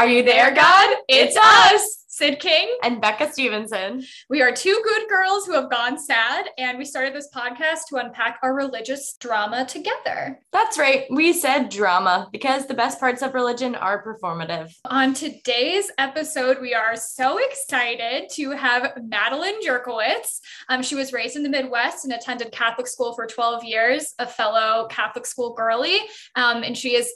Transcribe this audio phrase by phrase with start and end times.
[0.00, 0.96] Are you there, God?
[1.08, 2.06] It's us.
[2.08, 2.74] Syd King.
[2.82, 4.02] And Becca Stephenson.
[4.30, 7.96] We are two good girls who have gone sad, and we started this podcast to
[7.96, 10.40] unpack our religious drama together.
[10.52, 11.04] That's right.
[11.10, 14.72] We said drama because the best parts of religion are performative.
[14.86, 20.40] On today's episode, we are so excited to have Madeleine Jurkiewicz.
[20.70, 24.26] Um, she was raised in the Midwest and attended Catholic school for 12 years, a
[24.26, 25.98] fellow Catholic school girly.
[26.36, 27.12] Um, and she is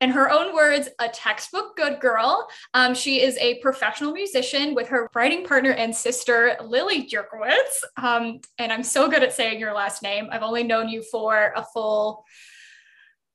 [0.00, 2.48] in her own words, a textbook good girl.
[2.74, 7.84] Um, she is a professional musician with her writing partner and sister, Lily Jurkiewicz.
[8.02, 10.28] Um, and I'm so good at saying your last name.
[10.30, 12.24] I've only known you for a full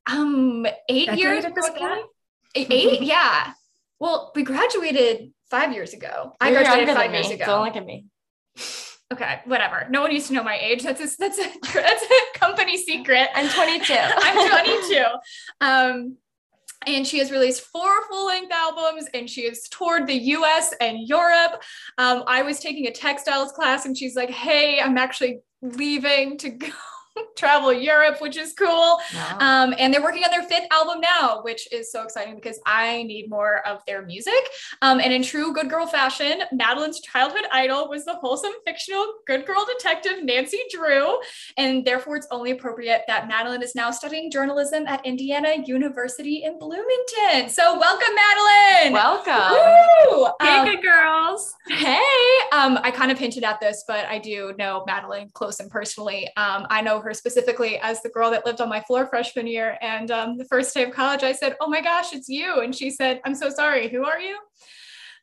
[0.07, 2.05] um, eight Decade years at this point?
[2.55, 3.02] Eight?
[3.02, 3.53] yeah.
[3.99, 6.35] Well, we graduated five years ago.
[6.39, 7.45] I You're graduated five years ago.
[7.45, 8.05] Don't look at me.
[9.13, 9.85] Okay, whatever.
[9.89, 10.83] No one needs to know my age.
[10.83, 13.29] That's a, that's a, that's a company secret.
[13.35, 13.94] I'm 22.
[13.97, 15.03] I'm 22.
[15.61, 16.17] Um,
[16.88, 21.08] and she has released four full length albums and she has toured the US and
[21.08, 21.64] Europe.
[21.97, 26.50] Um, I was taking a textiles class and she's like, hey, I'm actually leaving to
[26.50, 26.67] go
[27.38, 28.99] travel Europe, which is cool.
[29.13, 29.38] Wow.
[29.39, 33.03] Um, and they're working on their fifth album now, which is so exciting because I
[33.03, 34.33] need more of their music.
[34.81, 39.45] Um, and in true good girl fashion, Madeleine's childhood idol was the wholesome fictional good
[39.45, 41.19] girl detective Nancy Drew.
[41.57, 46.57] And therefore, it's only appropriate that Madeleine is now studying journalism at Indiana University in
[46.59, 47.50] Bloomington.
[47.50, 48.94] So, welcome, Madeleine.
[48.94, 49.52] Welcome.
[50.11, 50.27] Woo!
[50.41, 51.53] Hey, Um, good girls.
[51.67, 52.02] Hey,
[52.52, 56.27] um, I kind of hinted at this, but I do know Madeleine close and personally.
[56.38, 59.78] Um, I know her specifically as the girl that lived on my floor freshman year.
[59.81, 62.75] And um, the first day of college, I said, "Oh my gosh, it's you!" And
[62.75, 63.88] she said, "I'm so sorry.
[63.89, 64.38] Who are you?"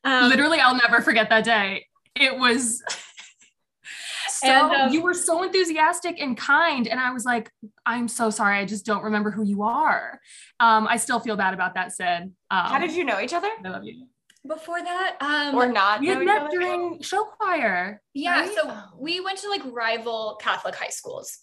[0.05, 1.87] Um, Literally, I'll never forget that day.
[2.15, 2.83] It was
[4.29, 7.51] so And, um, you were so enthusiastic and kind, and I was like,
[7.87, 8.59] "I'm so sorry.
[8.59, 10.21] I just don't remember who you are."
[10.61, 11.93] Um, I still feel bad about that.
[11.93, 12.23] Syd.
[12.23, 13.49] Um, How did you know each other?
[13.65, 14.07] I love you.
[14.47, 16.01] before that, um, Or not?
[16.01, 18.03] We know had each met during show choir.
[18.13, 18.41] yeah.
[18.41, 18.55] right?
[18.55, 21.39] So we went to like rival Catholic high schools.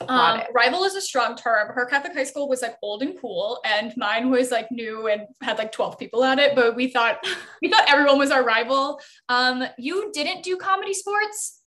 [0.00, 1.68] Got Um, rival is a strong term.
[1.74, 5.22] Her Catholic high school was like old and cool, and mine was like new and
[5.42, 6.54] had like 12 people at it.
[6.56, 7.24] But we thought
[7.62, 9.00] we thought everyone was our rival.
[9.28, 11.60] Um, you didn't do comedy sports,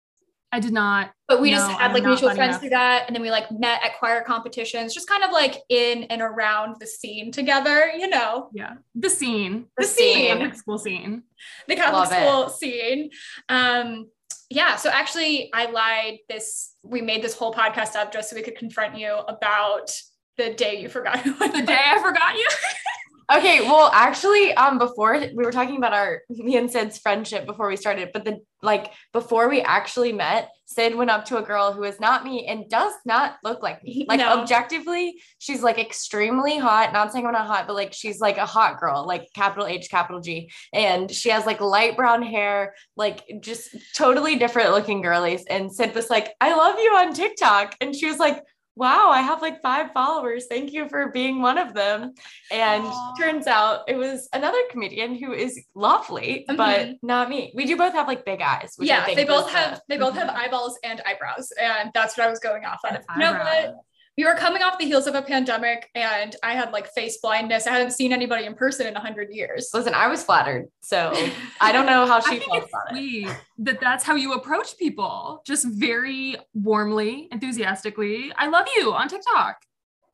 [0.51, 1.11] I did not.
[1.27, 2.61] but we just had I'm like mutual friends enough.
[2.61, 6.03] through that, and then we like met at choir competitions, just kind of like in
[6.03, 7.91] and around the scene together.
[7.97, 10.27] You know, Yeah, the scene, The the scene.
[10.37, 11.23] Catholic school scene.
[11.67, 12.27] the Catholic Love it.
[12.27, 13.09] school scene.
[13.49, 14.09] Um,
[14.55, 16.19] yeah, so actually, I lied.
[16.29, 19.91] This we made this whole podcast up just so we could confront you about
[20.37, 22.47] the day you forgot The day I forgot you.
[23.31, 27.67] Okay, well, actually, um, before we were talking about our me and Syd's friendship before
[27.67, 31.71] we started, but the like before we actually met, Syd went up to a girl
[31.71, 34.05] who is not me and does not look like me.
[34.09, 34.39] Like No.
[34.39, 36.93] objectively, she's like extremely hot.
[36.93, 39.89] Not saying I'm not hot, but like she's like a hot girl, like capital H,
[39.89, 45.45] capital G, and she has like light brown hair, like just totally different looking girlies.
[45.49, 48.41] And Syd was like, "I love you on TikTok," and she was like.
[48.77, 50.47] Wow, I have like five followers.
[50.47, 52.13] Thank you for being one of them.
[52.51, 53.13] And Aw.
[53.17, 56.99] turns out it was another comedian who is lovely, but Mhm.
[57.01, 57.53] not me.
[57.55, 58.73] We do both have like big eyes.
[58.75, 61.51] Which I yeah, think they both was the- have they both have eyeballs and eyebrows,
[61.61, 62.97] and that's what I was going off of.
[63.17, 63.75] No, eyebrows.
[64.15, 67.17] But we were coming off the heels of a pandemic, and I had like face
[67.17, 67.67] blindness.
[67.67, 69.69] I hadn't seen anybody in person in a hundred years.
[69.73, 71.13] Listen, I was flattered, so
[71.59, 72.93] I don't know how she think felt it's about it.
[72.93, 78.31] sweet that that's how you approach people, just very warmly, enthusiastically.
[78.37, 79.57] I love you on TikTok.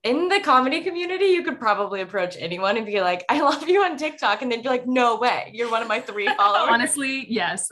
[0.04, 3.84] In the comedy community, you could probably approach anyone and be like, "I love you
[3.84, 7.28] on TikTok," and they'd be like, "No way, you're one of my three followers." Honestly,
[7.30, 7.72] yes.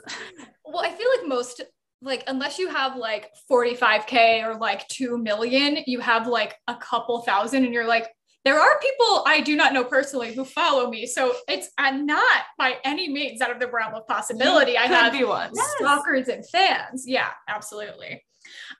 [0.64, 1.62] Well, I feel like most
[2.02, 7.20] like unless you have like 45k or like 2 million, you have like a couple
[7.22, 8.08] thousand and you're like
[8.44, 11.04] there are people I do not know personally who follow me.
[11.06, 14.78] So it's I'm not by any means out of the realm of possibility.
[14.78, 15.50] I Could have be one.
[15.76, 17.04] stalkers and fans.
[17.06, 18.24] Yeah, absolutely.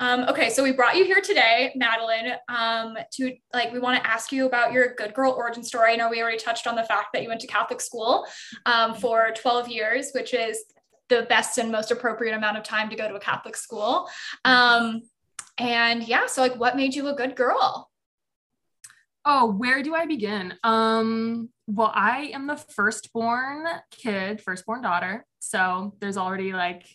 [0.00, 4.10] Um, okay, so we brought you here today, Madeleine, um, to like we want to
[4.10, 5.92] ask you about your good girl origin story.
[5.92, 8.26] I know we already touched on the fact that you went to Catholic school
[8.64, 10.64] um, for 12 years, which is
[11.10, 14.08] the best and most appropriate amount of time to go to a Catholic school.
[14.46, 15.02] Um,
[15.58, 17.90] and yeah, so like what made you a good girl?
[19.26, 20.54] Oh, where do I begin?
[20.64, 25.26] Um, well, I am the firstborn kid, firstborn daughter.
[25.40, 26.86] So there's already like,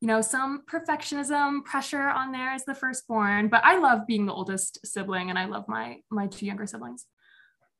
[0.00, 4.32] you know, some perfectionism pressure on there as the firstborn, but I love being the
[4.32, 7.06] oldest sibling and I love my my two younger siblings.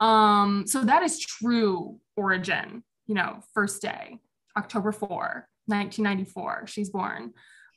[0.01, 4.19] Um, so that is true origin, you know, first day,
[4.57, 7.33] October 4, 1994, she's born.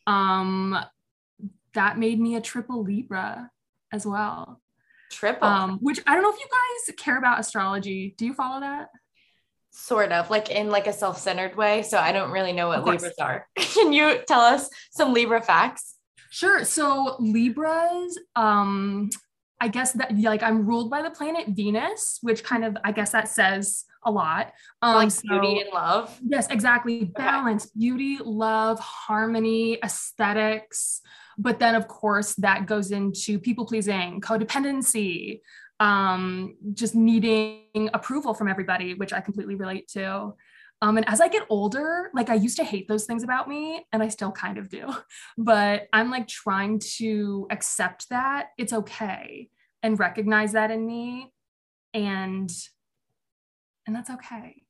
[0.08, 0.78] Um,
[1.74, 3.52] that made me a triple Libra
[3.92, 4.62] as well
[5.12, 5.48] Triple.
[5.48, 8.16] um, which I don't know if you guys care about astrology.
[8.18, 8.90] Do you follow that?
[9.72, 11.84] sort of like in like a self-centered way.
[11.84, 13.48] So I don't really know what Libras are.
[13.56, 15.96] Can you tell us some Libra facts?
[16.32, 16.64] Sure.
[16.64, 19.10] So Libras, um,
[19.62, 23.12] I guess that like I'm ruled by the planet Venus, which kind of I guess
[23.12, 24.54] that says a lot.
[24.82, 26.18] Um, like so- beauty and love.
[26.26, 27.06] Yes, exactly.
[27.06, 31.02] Balance, beauty, love, harmony, aesthetics.
[31.38, 35.42] But then, of course, that goes into people pleasing, codependency,
[35.80, 40.34] um, just needing approval from everybody, which I completely relate to.
[40.82, 43.86] Um, and as I get older, like I used to hate those things about me,
[43.92, 44.94] and I still kind of do,
[45.38, 49.50] but I'm like trying to accept that it's okay
[49.84, 51.32] and recognize that in me,
[51.94, 52.50] and
[53.90, 54.62] and that's okay.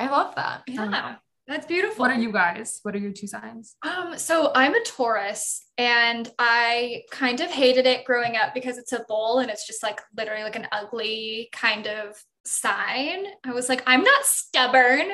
[0.00, 0.62] I love that.
[0.66, 1.14] Yeah.
[1.46, 2.00] That's beautiful.
[2.00, 2.80] What are you guys?
[2.82, 3.76] What are your two signs?
[3.82, 8.92] Um, so I'm a Taurus and I kind of hated it growing up because it's
[8.92, 13.24] a bull and it's just like literally like an ugly kind of sign.
[13.44, 15.12] I was like, I'm not stubborn.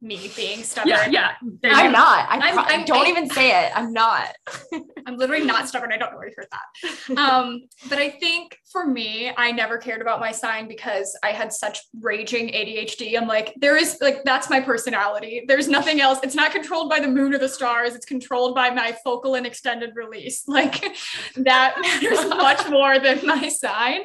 [0.00, 0.90] Me being stubborn.
[0.90, 1.30] Yeah, yeah.
[1.62, 1.98] There I'm go.
[1.98, 2.28] not.
[2.30, 3.72] I I'm- pro- I'm- don't I- even say it.
[3.74, 4.32] I'm not.
[5.06, 5.92] I'm literally not stubborn.
[5.92, 7.18] I don't know where you heard that.
[7.18, 11.52] Um, but I think for me, I never cared about my sign because I had
[11.52, 13.16] such raging ADHD.
[13.20, 15.44] I'm like, there is like that's my personality.
[15.48, 16.20] There's nothing else.
[16.22, 17.94] It's not controlled by the moon or the stars.
[17.96, 20.44] It's controlled by my Focalin extended release.
[20.58, 20.96] Like
[21.36, 24.02] that matters much more than my sign.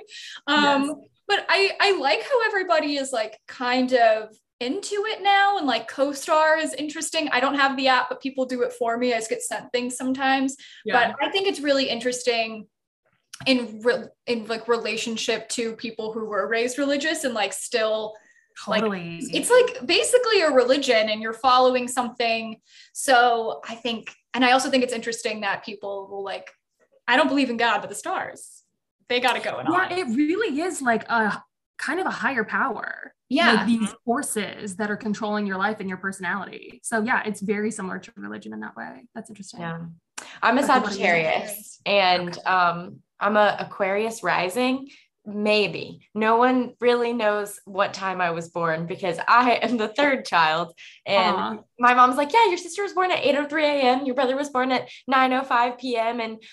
[0.47, 0.95] Um, Yes.
[1.27, 4.29] but I I like how everybody is like kind of
[4.59, 7.29] into it now and like co-star is interesting.
[7.31, 9.13] I don't have the app but people do it for me.
[9.13, 10.55] I just get sent things sometimes.
[10.85, 11.13] Yeah.
[11.13, 12.67] but I think it's really interesting
[13.45, 18.13] in re- in like relationship to people who were raised religious and like still
[18.67, 19.17] like, totally.
[19.31, 22.57] it's like basically a religion and you're following something.
[22.93, 26.51] So I think and I also think it's interesting that people will like
[27.07, 28.63] I don't believe in God but the stars
[29.09, 29.89] they got it going yeah, on.
[29.91, 31.43] Yeah, it really is like a
[31.77, 33.13] kind of a higher power.
[33.29, 36.79] yeah Like these forces that are controlling your life and your personality.
[36.83, 39.05] So yeah, it's very similar to religion in that way.
[39.15, 39.61] That's interesting.
[39.61, 39.79] Yeah.
[40.41, 40.91] I'm a Okay, what are you?
[40.91, 44.89] Sagittarius and um I'm a Aquarius rising.
[45.25, 46.09] Maybe.
[46.13, 50.73] No one really knows what time I was born because I am the third child.
[51.05, 51.57] And Aw.
[51.79, 54.05] my mom's like, Yeah, your sister was born at 8:03 a.m.
[54.05, 56.19] Your brother was born at 9:05 p.m.
[56.19, 56.43] And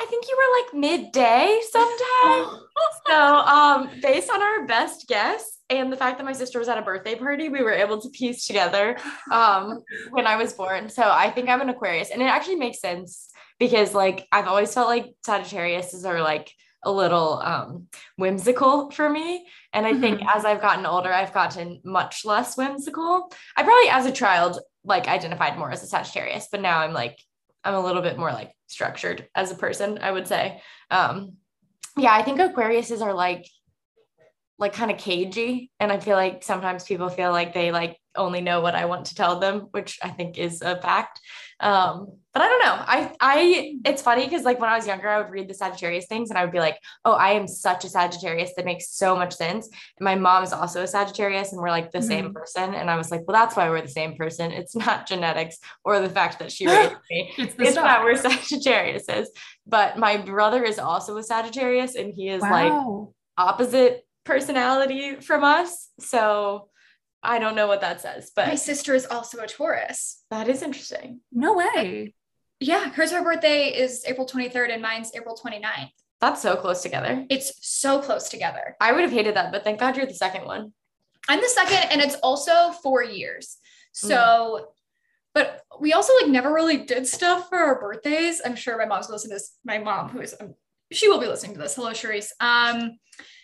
[0.00, 2.60] I think you were like midday sometime.
[3.06, 6.78] so um based on our best guess and the fact that my sister was at
[6.78, 8.96] a birthday party, we were able to piece together
[9.30, 10.88] um when I was born.
[10.88, 12.10] So I think I'm an Aquarius.
[12.10, 16.52] And it actually makes sense because like I've always felt like Sagittarius are like
[16.84, 19.46] a little um whimsical for me.
[19.72, 23.30] And I think as I've gotten older, I've gotten much less whimsical.
[23.56, 27.18] I probably as a child like identified more as a Sagittarius, but now I'm like
[27.64, 30.62] I'm a little bit more like structured as a person, I would say.
[30.90, 31.34] Um
[31.96, 33.46] yeah, I think Aquariuses are like
[34.58, 38.40] like kind of cagey and I feel like sometimes people feel like they like only
[38.40, 41.20] know what I want to tell them, which I think is a fact.
[41.60, 42.84] Um, but I don't know.
[42.86, 43.80] I I hmm.
[43.84, 46.38] it's funny because like when I was younger, I would read the Sagittarius things and
[46.38, 48.52] I would be like, oh, I am such a Sagittarius.
[48.54, 49.66] That makes so much sense.
[49.66, 52.32] And my mom is also a Sagittarius, and we're like the same hmm.
[52.34, 52.74] person.
[52.74, 54.52] And I was like, well, that's why we're the same person.
[54.52, 57.32] It's not genetics or the fact that she raised me.
[57.38, 59.26] It's the It's that we're Sagittariuses.
[59.66, 62.72] But my brother is also a Sagittarius, and he is like
[63.36, 65.88] opposite personality from us.
[65.98, 66.68] So
[67.20, 70.62] I don't know what that says, but my sister is also a Taurus that is
[70.62, 71.20] interesting.
[71.32, 72.14] no way.
[72.60, 77.24] Yeah hers her birthday is April 23rd and mine's April 29th That's so close together.
[77.30, 80.44] it's so close together I would have hated that, but thank God you're the second
[80.44, 80.72] one.
[81.28, 83.58] I'm the second, and it's also four years.
[83.94, 84.08] Mm.
[84.08, 84.68] So,
[85.34, 88.40] but we also like never really did stuff for our birthdays.
[88.44, 89.56] I'm sure my mom's gonna listen this.
[89.64, 90.34] My mom, who is
[90.92, 91.74] she will be listening to this.
[91.74, 92.30] Hello, Charisse.
[92.40, 92.98] Um,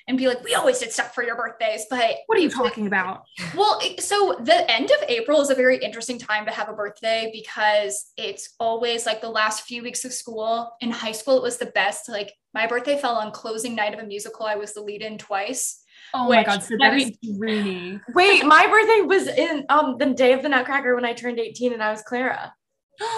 [0.07, 2.87] and be like, we always did stuff for your birthdays, but What are you talking
[2.87, 3.23] about?
[3.57, 7.31] well, so the end of April is a very interesting time to have a birthday
[7.33, 10.73] because it's always like the last few weeks of school.
[10.81, 12.09] In high school, it was the best.
[12.09, 14.45] Like my birthday fell on closing night of a musical.
[14.47, 15.81] I was the lead in twice.
[16.13, 17.99] Oh my god, so that is dreamy.
[18.15, 21.73] Wait, my birthday was in um the day of the Nutcracker when I turned 18
[21.73, 22.55] and I was Clara.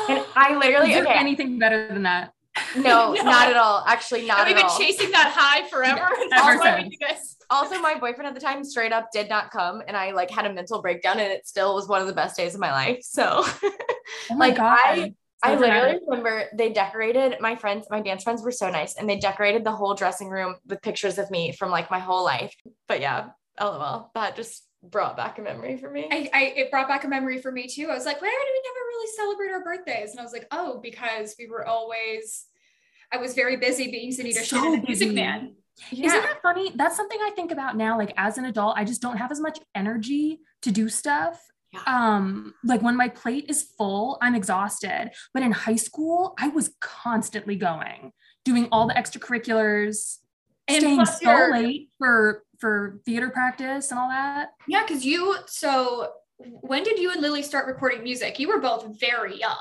[0.08, 1.18] And I literally Is there okay.
[1.18, 2.32] anything better than that?
[2.76, 3.22] No, No.
[3.22, 3.84] not at all.
[3.86, 4.78] Actually, not Have we at been all.
[4.78, 6.00] chasing that high forever?
[6.10, 6.96] Ever That's why we since.
[6.98, 7.36] do this.
[7.50, 10.46] also, my boyfriend at the time straight up did not come, and I like had
[10.46, 12.98] a mental breakdown, and it still was one of the best days of my life.
[13.02, 13.42] So
[14.30, 14.78] Oh my Like, god.
[14.80, 15.14] I-
[15.44, 16.02] So I literally dramatic.
[16.08, 19.72] remember they decorated my friends, my dance friends were so nice, and they decorated the
[19.72, 22.54] whole dressing room with pictures of me from like my whole life.
[22.88, 23.28] But yeah,
[23.60, 26.08] lol, that just brought back a memory for me.
[26.10, 27.88] I, I it brought back a memory for me too.
[27.90, 30.10] I was like, why do we never really celebrate our birthdays?
[30.12, 32.46] And I was like, oh, because we were always
[33.12, 35.12] I was very busy being Sunita So and Music.
[35.12, 35.54] Man.
[35.90, 36.06] Yeah.
[36.06, 36.72] Isn't that funny?
[36.74, 37.98] That's something I think about now.
[37.98, 41.42] Like as an adult, I just don't have as much energy to do stuff.
[41.72, 41.80] Yeah.
[41.86, 45.10] Um, like when my plate is full, I'm exhausted.
[45.34, 48.12] But in high school, I was constantly going,
[48.44, 50.18] doing all the extracurriculars,
[50.68, 54.50] And staying so late for for theater practice and all that.
[54.66, 58.38] Yeah, because you so when did you and Lily start recording music?
[58.38, 59.56] You were both very young.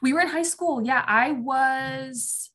[0.00, 0.82] We were in high school.
[0.82, 2.50] Yeah, I was,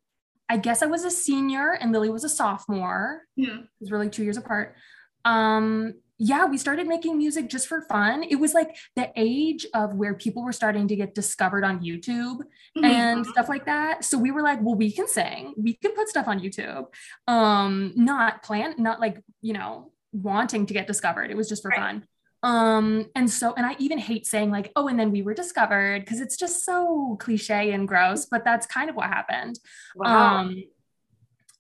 [0.51, 3.21] I guess I was a senior and Lily was a sophomore.
[3.37, 3.57] Yeah.
[3.79, 4.75] Because we're like two years apart.
[5.23, 8.23] Um, yeah, we started making music just for fun.
[8.23, 12.39] It was like the age of where people were starting to get discovered on YouTube
[12.77, 12.85] Mm-hmm.
[12.85, 14.05] and stuff like that.
[14.05, 16.85] So we were like, well, we can sing, we can put stuff on YouTube.
[17.27, 21.31] Um, not plan, not like, you know, wanting to get discovered.
[21.31, 21.79] It was just for Right.
[21.79, 22.07] fun.
[22.43, 26.01] Um, and so, and I even hate saying like, oh, and then we were discovered
[26.01, 29.59] because it's just so cliche and gross, but that's kind of what happened.
[29.95, 30.39] Wow.
[30.39, 30.63] Um,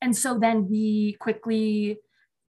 [0.01, 1.99] and so then we quickly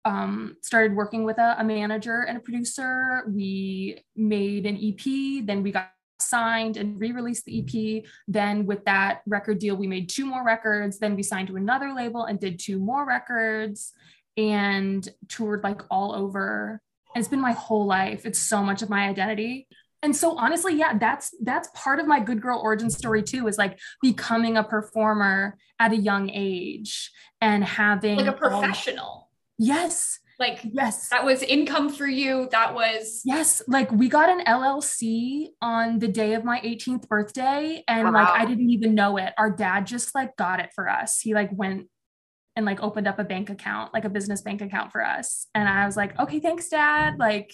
[0.05, 3.23] um, started working with a, a manager and a producer.
[3.27, 8.03] We made an EP, then we got signed and re-released the EP.
[8.27, 10.99] Then with that record deal, we made two more records.
[10.99, 13.93] Then we signed to another label and did two more records
[14.37, 16.81] and toured like all over.
[17.13, 18.25] And it's been my whole life.
[18.25, 19.67] It's so much of my identity.
[20.03, 23.57] And so honestly, yeah, that's that's part of my good girl origin story too, is
[23.57, 29.29] like becoming a performer at a young age and having like a professional.
[29.59, 31.09] yes, Like yes.
[31.09, 32.47] that was income for you.
[32.51, 37.83] That was Yes, like we got an LLC on the day of my 18th birthday
[37.87, 39.33] and like I didn't even know it.
[39.37, 41.19] Our dad just like got it for us.
[41.19, 41.89] He like went
[42.61, 45.47] and like opened up a bank account, like a business bank account for us.
[45.55, 47.51] And I was like, "Okay, thanks dad." Like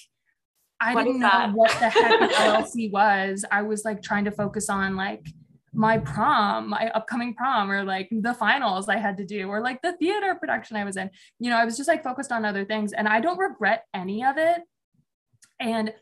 [0.80, 2.30] I What didn't know what the heck an
[2.64, 3.46] LLC was.
[3.52, 5.26] I was like trying to focus on like
[5.74, 9.82] my prom, my upcoming prom, or like the finals I had to do, or like
[9.82, 11.10] the theater production I was in.
[11.40, 14.26] You know, I was just like focused on other things, and I don't regret any
[14.26, 14.62] of it.
[15.60, 15.94] And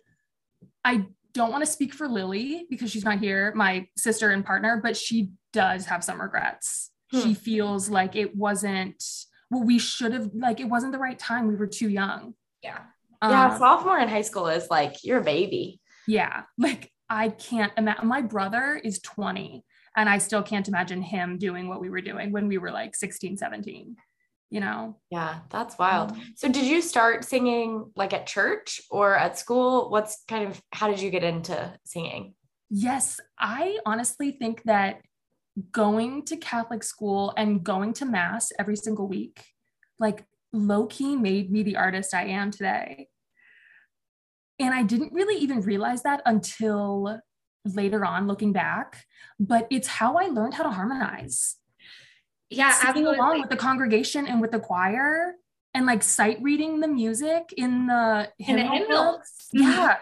[0.83, 4.79] I don't want to speak for Lily because she's not here, my sister and partner,
[4.81, 6.91] but she does have some regrets.
[7.11, 7.19] Hmm.
[7.21, 9.03] She feels like it wasn't
[9.51, 11.47] well we should have, like, it wasn't the right time.
[11.47, 12.33] We were too young.
[12.63, 12.79] yeah.
[13.21, 15.79] yeah, Um, sophomore in high school is like you're a baby.
[16.07, 16.43] yeah.
[16.57, 18.07] Like, I can't imagine.
[18.07, 19.63] My brother is 20,
[19.95, 22.95] and I still can't imagine him doing what we were doing when we were like
[22.95, 23.95] 16, 17,
[24.49, 24.97] you know?
[25.11, 26.11] Yeah, that's wild.
[26.13, 29.91] Um, So did you start singing like at church or at school?
[29.91, 32.33] What's kind of how did you get into singing?
[32.71, 35.01] Yes, I honestly think that
[35.71, 39.43] going to Catholic school and going to Mass every single week,
[39.99, 43.09] like low key made me the artist I am today.
[44.59, 47.19] And I didn't really even realize that until
[47.65, 49.05] later on, looking back,
[49.39, 51.57] but it's how I learned how to harmonize.
[52.49, 55.33] Yeah, Singing along with the congregation and with the choir
[55.73, 59.47] and like sight reading the music in the In the hymnal hymnals.
[59.51, 59.97] Yeah.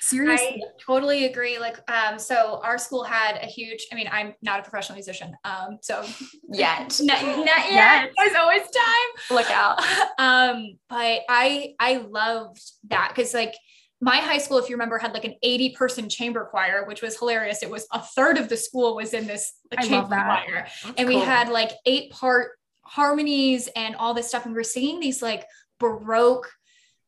[0.00, 0.62] Seriously.
[0.64, 1.58] I totally agree.
[1.58, 5.36] Like, um, so our school had a huge, I mean, I'm not a professional musician.
[5.44, 6.04] Um, so
[6.52, 7.00] Yet.
[7.02, 7.70] not, not yet.
[7.70, 8.10] Yet.
[8.16, 9.36] There's always time.
[9.36, 9.80] Look out.
[10.18, 13.54] um, but I I loved that because like
[14.00, 17.18] my high school, if you remember, had like an 80 person chamber choir, which was
[17.18, 17.62] hilarious.
[17.62, 20.66] It was a third of the school was in this love chamber choir.
[20.84, 22.52] That's and we had like eight part
[22.82, 24.44] harmonies and all this stuff.
[24.44, 25.44] And we were singing these like
[25.80, 26.50] Baroque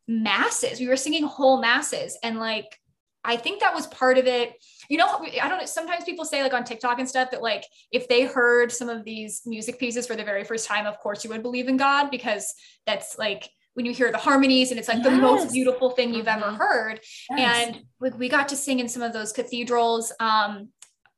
[0.09, 0.81] masses.
[0.81, 2.19] We were singing whole masses.
[2.23, 2.80] And like,
[3.25, 4.55] I think that was part of it.
[4.89, 5.07] You know,
[5.43, 5.67] I don't know.
[5.67, 9.05] Sometimes people say, like on TikTok and stuff, that like if they heard some of
[9.05, 12.11] these music pieces for the very first time, of course you would believe in God
[12.11, 12.53] because
[12.87, 16.27] that's like when you hear the harmonies and it's like the most beautiful thing you've
[16.27, 16.59] ever Mhm.
[16.59, 17.01] heard
[17.31, 17.67] Yes.
[17.69, 20.71] and like we got to sing in some of those cathedrals um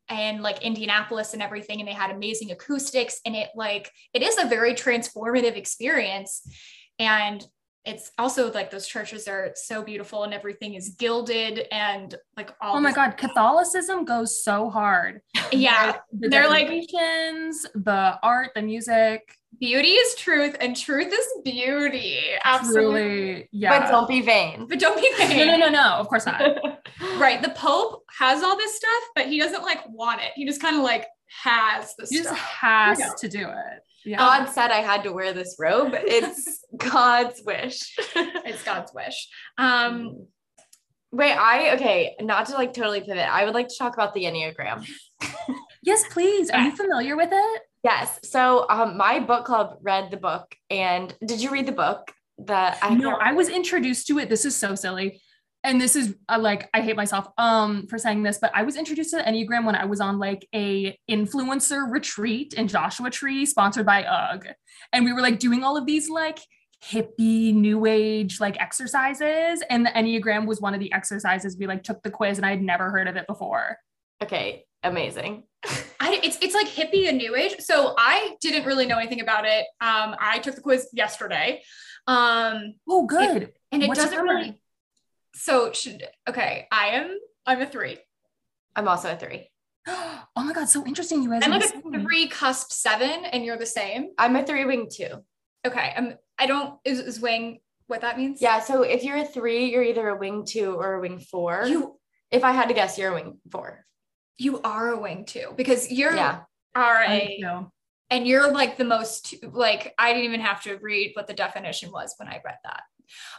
[0.09, 4.37] and like Indianapolis and everything and they had amazing acoustics and it like it is
[4.39, 6.43] a very transformative experience
[6.99, 7.45] and
[7.85, 12.77] it's also like those churches are so beautiful and everything is gilded and like all
[12.77, 15.21] Oh my this- God, Catholicism goes so hard.
[15.53, 19.21] yeah The They're like- the art, the music.
[19.61, 23.81] beauty is truth and truth is beauty absolutely Truly, yeah.
[23.81, 24.67] But don't be vain.
[24.69, 25.71] but don't be vain no, no, no.
[25.73, 25.89] no.
[25.97, 26.41] Of course not.
[27.19, 30.61] right the pope has all this stuff but he doesn't like want it he just
[30.61, 31.07] kind of like
[31.43, 33.09] has the He just stuff has Yeah.
[33.19, 33.83] to do it.
[34.05, 34.19] Yeah.
[34.19, 35.93] God said I had to wear this robe.
[35.95, 37.95] It's God's wish.
[38.17, 39.29] it's god's wish
[39.59, 40.27] um
[41.15, 43.19] Wait, I okay, not to like totally pivot.
[43.19, 44.89] I would like to talk about the Enneagram.
[45.83, 46.49] yes, please.
[46.49, 47.63] Are you familiar with it?
[47.85, 48.19] Yes.
[48.25, 52.11] So um my book club read the book and did you read the book?
[52.39, 54.31] That I no, I was introduced to it.
[54.31, 55.21] This is so silly.
[55.65, 58.77] And this is uh, like I hate myself um for saying this, but I was
[58.77, 63.47] introduced to the Enneagram when I was on like a influencer retreat in Joshua Tree
[63.47, 64.49] sponsored by UGG.
[64.93, 66.41] And we were like doing all of these like
[66.85, 71.85] hippie new age like exercises and the Enneagram was one of the exercises we like
[71.85, 73.79] took the quiz and I had never heard of it before.
[74.21, 75.45] Okay, amazing.
[76.01, 77.55] I, it's it's like hippie and new age.
[77.61, 79.67] So I didn't really know anything about it.
[79.81, 81.63] Um, I took the quiz yesterday.
[82.09, 83.45] Um, oh, good.
[83.45, 84.61] It, and it What's doesn't really.
[85.35, 86.67] So should okay.
[86.71, 87.19] I am.
[87.47, 87.99] I'm a three.
[88.77, 89.49] I'm also a three.
[89.87, 91.23] oh my god, so interesting.
[91.23, 91.43] You guys.
[91.45, 94.11] I'm like a three cusp seven, and you're the same.
[94.19, 95.25] I'm a three wing two.
[95.67, 95.93] Okay.
[95.97, 96.15] I'm.
[96.39, 96.79] I don't.
[96.85, 98.41] Is, is wing what that means?
[98.41, 98.61] Yeah.
[98.61, 101.65] So if you're a three, you're either a wing two or a wing four.
[101.67, 101.99] You.
[102.31, 103.85] If I had to guess, you're a wing four.
[104.39, 106.41] You are a wing two because you're yeah.
[106.75, 107.69] are a.
[108.11, 111.91] And you're like the most like I didn't even have to read what the definition
[111.91, 112.83] was when I read that.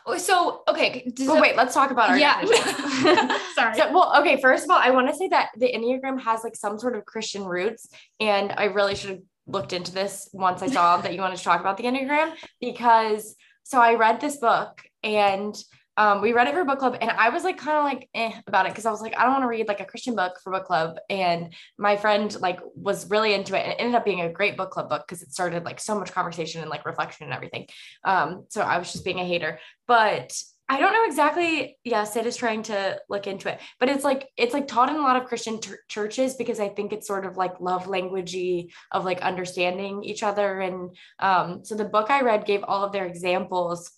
[0.06, 1.12] Oh, so okay.
[1.20, 2.42] Well, oh, wait, let's talk about our yeah.
[3.56, 3.76] Sorry.
[3.76, 4.40] So, well, okay.
[4.42, 7.06] First of all, I want to say that the Enneagram has like some sort of
[7.06, 7.88] Christian roots,
[8.20, 11.44] and I really should have looked into this once I saw that you wanted to
[11.44, 15.56] talk about the Enneagram because so I read this book and
[15.98, 18.32] um, we read it for book club and I was like kind of like eh
[18.48, 20.34] about it because I was like I don't want to read like a Christian book
[20.44, 24.06] for book club and my friend like was really into it and it ended up
[24.06, 26.86] being a great book club book because it started like so much conversation and like
[26.86, 27.68] reflection and everything
[28.04, 30.34] um so I was just being a hater but
[30.70, 31.78] I don't know exactly.
[31.84, 34.96] Yeah, Syd is trying to look into it, but it's like it's like taught in
[34.96, 35.60] a lot of Christian
[35.90, 40.62] churches because I think it's sort of like love languagey of like understanding each other.
[40.62, 43.92] And um, so the book I read gave all of their examples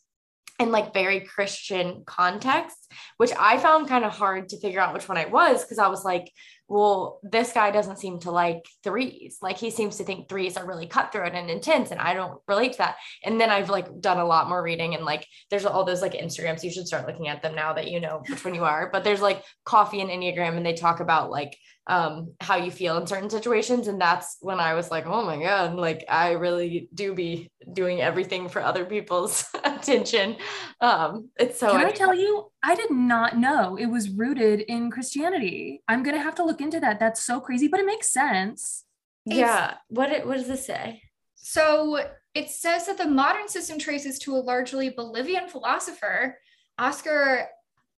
[0.59, 5.09] in like very Christian contexts, which I found kind of hard to figure out which
[5.09, 6.31] one I was because I was like,
[6.67, 9.37] well, this guy doesn't seem to like threes.
[9.41, 12.73] Like he seems to think threes are really cutthroat and intense, and I don't relate
[12.73, 12.95] to that.
[13.23, 16.13] And then I've like done a lot more reading, and like there's all those like
[16.13, 16.63] Instagrams.
[16.63, 18.89] You should start looking at them now that you know which one you are.
[18.91, 21.55] But there's like coffee and Enneagram, and they talk about like
[21.87, 23.87] um how you feel in certain situations.
[23.87, 28.01] And that's when i was like oh my god like i really do be doing
[28.01, 30.37] everything for other people's attention.
[30.81, 32.51] Um it's so can i tell you?
[32.63, 35.83] I did not know it was rooted in christianity.
[35.87, 36.99] I'm gonna have to look into that.
[36.99, 38.83] That's so crazy but it makes sense.
[39.25, 39.75] Yeah.
[39.89, 41.01] What it what does this say?
[41.35, 41.99] So
[42.33, 46.37] it says that the modern system traces to a largely bolivian philosopher
[46.77, 47.47] oscar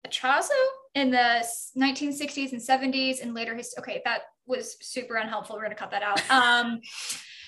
[0.06, 0.50] Ichazo
[0.96, 1.46] in the
[1.78, 5.56] 1960s and 70s and later his okay that was super unhelpful.
[5.56, 6.22] We're going to cut that out.
[6.32, 6.82] Um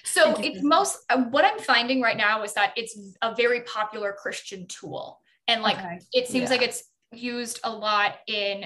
[0.06, 4.15] so it's most uh, what i'm finding right now is that it's a very popular
[4.17, 5.19] christian tool.
[5.47, 5.99] And like okay.
[6.13, 6.58] it seems yeah.
[6.58, 8.65] like it's used a lot in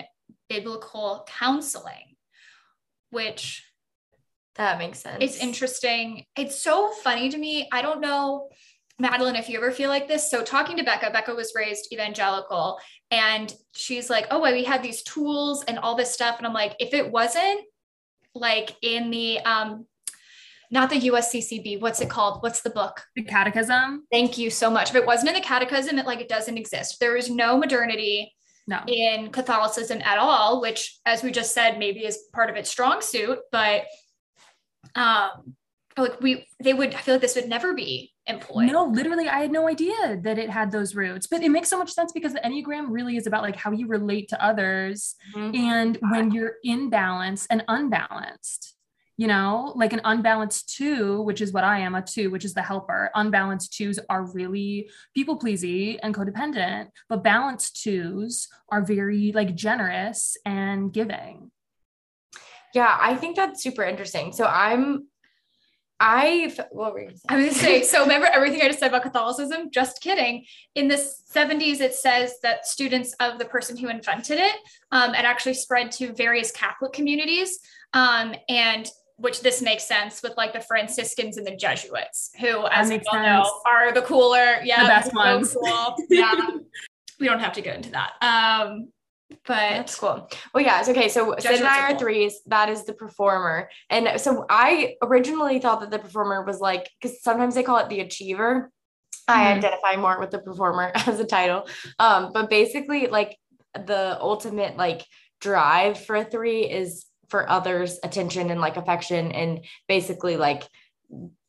[0.49, 2.15] biblical counseling
[3.09, 3.63] which
[4.55, 5.17] that makes sense.
[5.21, 6.25] it's interesting.
[6.35, 7.67] It's so funny to me.
[7.71, 8.49] I don't know
[8.99, 12.79] Madeleine, if you ever feel like this, so talking to Becca, Becca was raised evangelical
[13.11, 16.37] and she's like, Oh, well, we had these tools and all this stuff.
[16.37, 17.61] And I'm like, if it wasn't
[18.35, 19.87] like in the, um,
[20.71, 22.41] not the USCCB, what's it called?
[22.41, 23.03] What's the book?
[23.15, 24.05] The Catechism.
[24.11, 24.89] Thank you so much.
[24.89, 26.99] If it wasn't in the Catechism, it like it doesn't exist.
[26.99, 28.33] There is no modernity
[28.67, 28.79] no.
[28.87, 33.01] in Catholicism at all, which, as we just said, maybe is part of its strong
[33.01, 33.83] suit, but
[34.95, 35.55] um,
[35.97, 38.71] like we, they would, I feel like this would never be employed.
[38.71, 41.27] No, literally, I had no idea that it had those roots.
[41.27, 43.87] But it makes so much sense because the Enneagram really is about like how you
[43.87, 45.15] relate to others.
[45.35, 45.55] Mm-hmm.
[45.55, 48.75] And when you're in balance and unbalanced,
[49.15, 52.53] you know, like an unbalanced two, which is what I am, a two, which is
[52.53, 53.11] the helper.
[53.13, 60.35] Unbalanced twos are really people pleasy and codependent, but balanced twos are very like generous
[60.45, 61.51] and giving.
[62.73, 64.33] Yeah, I think that's super interesting.
[64.33, 65.07] So I'm
[66.03, 67.21] I what were you saying?
[67.29, 69.71] I'm gonna say, so remember everything I just said about Catholicism?
[69.71, 70.45] Just kidding.
[70.75, 74.55] In the 70s, it says that students of the person who invented it,
[74.91, 77.59] um, it actually spread to various Catholic communities.
[77.93, 82.89] Um, and which this makes sense with like the Franciscans and the Jesuits, who, as
[82.89, 85.53] we all know, are the cooler, yeah, the best ones.
[85.53, 85.95] cool.
[86.09, 86.33] yeah.
[87.19, 88.13] we don't have to get into that.
[88.21, 88.89] Um,
[89.45, 90.29] but that's cool.
[90.53, 91.09] Well, yeah, it's okay.
[91.09, 92.41] So Syd and I are threes.
[92.47, 93.69] That is the performer.
[93.89, 97.89] And so I originally thought that the performer was like, because sometimes they call it
[97.89, 98.71] the achiever.
[99.29, 99.39] Mm-hmm.
[99.39, 101.67] I identify more with the performer as a title.
[101.99, 103.37] Um, but basically, like
[103.73, 105.05] the ultimate like
[105.39, 110.63] drive for a three is for others' attention and like affection and basically like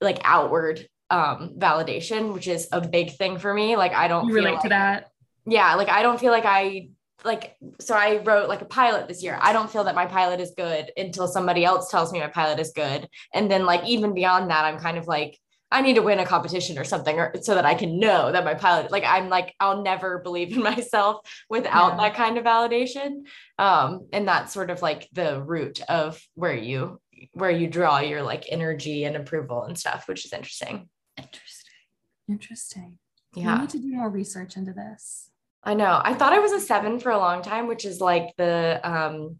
[0.00, 3.76] like outward um validation, which is a big thing for me.
[3.76, 5.10] Like I don't you relate like, to that.
[5.46, 6.88] Yeah, like I don't feel like I
[7.24, 9.38] like so I wrote like a pilot this year.
[9.40, 12.58] I don't feel that my pilot is good until somebody else tells me my pilot
[12.58, 13.08] is good.
[13.32, 15.38] And then like even beyond that, I'm kind of like
[15.70, 18.44] I need to win a competition or something, or so that I can know that
[18.44, 21.96] my pilot, like I'm like, I'll never believe in myself without Yeah.
[21.96, 23.22] that kind of validation.
[23.58, 27.00] Um, and that's sort of like the root of where you
[27.32, 30.88] where you draw your like energy and approval and stuff, which is interesting.
[31.16, 31.72] Interesting.
[32.28, 32.98] Interesting.
[33.34, 33.54] Yeah.
[33.54, 35.30] We need to do more research into this.
[35.64, 36.00] I know.
[36.02, 39.38] I thought I was a seven for a long time, which is like the um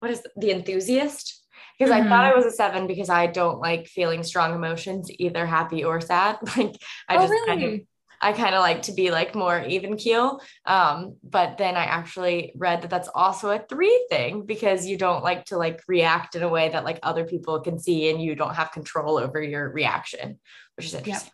[0.00, 1.42] what is the enthusiast?
[1.78, 5.44] Because I thought I was a seven because I don't like feeling strong emotions, either
[5.46, 6.38] happy or sad.
[6.56, 6.76] Like
[7.08, 7.46] I oh, just really?
[7.46, 7.80] kind of
[8.20, 10.40] I kind of like to be like more even keel.
[10.64, 15.22] Um, but then I actually read that that's also a three thing because you don't
[15.22, 18.34] like to like react in a way that like other people can see and you
[18.34, 20.38] don't have control over your reaction,
[20.76, 21.32] which is interesting.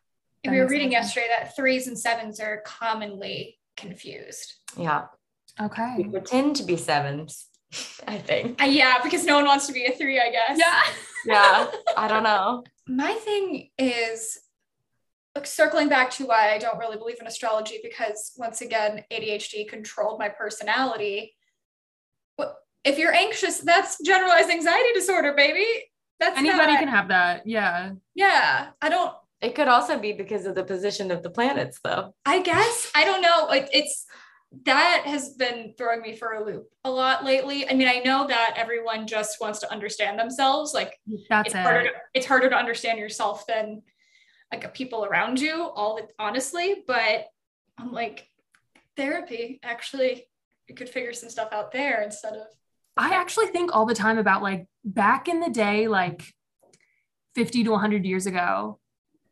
[0.48, 4.54] we were reading yesterday that threes and sevens are commonly confused.
[4.76, 5.06] Yeah.
[5.60, 5.94] okay.
[5.98, 7.46] We pretend to be sevens,
[8.06, 8.62] I think.
[8.62, 10.58] Uh, yeah, because no one wants to be a three, I guess.
[10.58, 10.80] Yeah.
[11.26, 11.70] Yeah.
[11.98, 12.64] I don't know.
[12.88, 14.38] My thing is
[15.34, 19.68] like, circling back to why I don't really believe in astrology because once again, ADHD
[19.68, 21.36] controlled my personality.
[22.84, 23.58] If you're anxious?
[23.58, 25.66] That's generalized anxiety disorder, baby.
[26.20, 27.46] That's Anybody not- can have that.
[27.46, 27.92] Yeah.
[28.14, 29.14] Yeah, I don't.
[29.40, 32.14] It could also be because of the position of the planets, though.
[32.26, 33.46] I guess I don't know.
[33.48, 34.06] Like it's
[34.64, 37.68] that has been throwing me for a loop a lot lately.
[37.68, 40.74] I mean, I know that everyone just wants to understand themselves.
[40.74, 40.98] Like
[41.28, 41.62] That's it's it.
[41.62, 41.84] harder.
[41.84, 43.82] To, it's harder to understand yourself than
[44.52, 45.70] like people around you.
[45.74, 47.26] All the, honestly, but
[47.78, 48.26] I'm like
[48.96, 49.60] therapy.
[49.62, 50.26] Actually,
[50.68, 52.46] you could figure some stuff out there instead of
[52.96, 56.22] I actually think all the time about like back in the day, like
[57.34, 58.79] 50 to 100 years ago,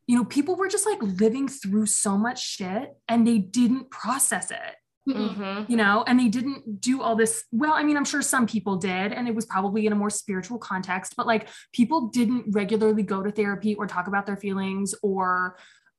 [0.08, 4.50] you know, people were just like living through so much shit and they didn't process
[4.50, 4.74] it,
[5.06, 5.68] Mhm.
[5.68, 7.44] you know, and they didn't do all this.
[7.52, 10.08] Well, I mean, I'm sure some people did, and it was probably in a more
[10.08, 14.94] spiritual context, but like people didn't regularly go to therapy or talk about their feelings
[15.02, 15.58] or,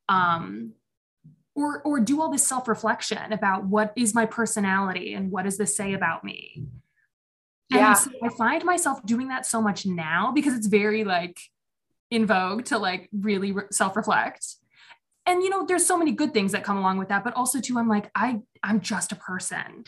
[0.09, 0.73] um,
[1.55, 5.75] or, or do all this self-reflection about what is my personality and what does this
[5.75, 6.63] say about me
[7.69, 7.89] Yeah.
[7.89, 11.39] and so I find myself doing that so much now because it's very like
[12.11, 14.45] in vogue to like really re- self-reflect.
[15.25, 17.59] And you know, there's so many good things that come along with that, but also
[17.59, 19.83] too, I'm like, I I'm just a person.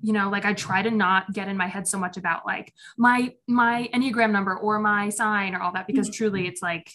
[0.00, 2.72] You know, like I try to not get in my head so much about like
[2.96, 6.16] my my Enneagram number or my sign or all that because mm-hmm.
[6.16, 6.90] truly it's like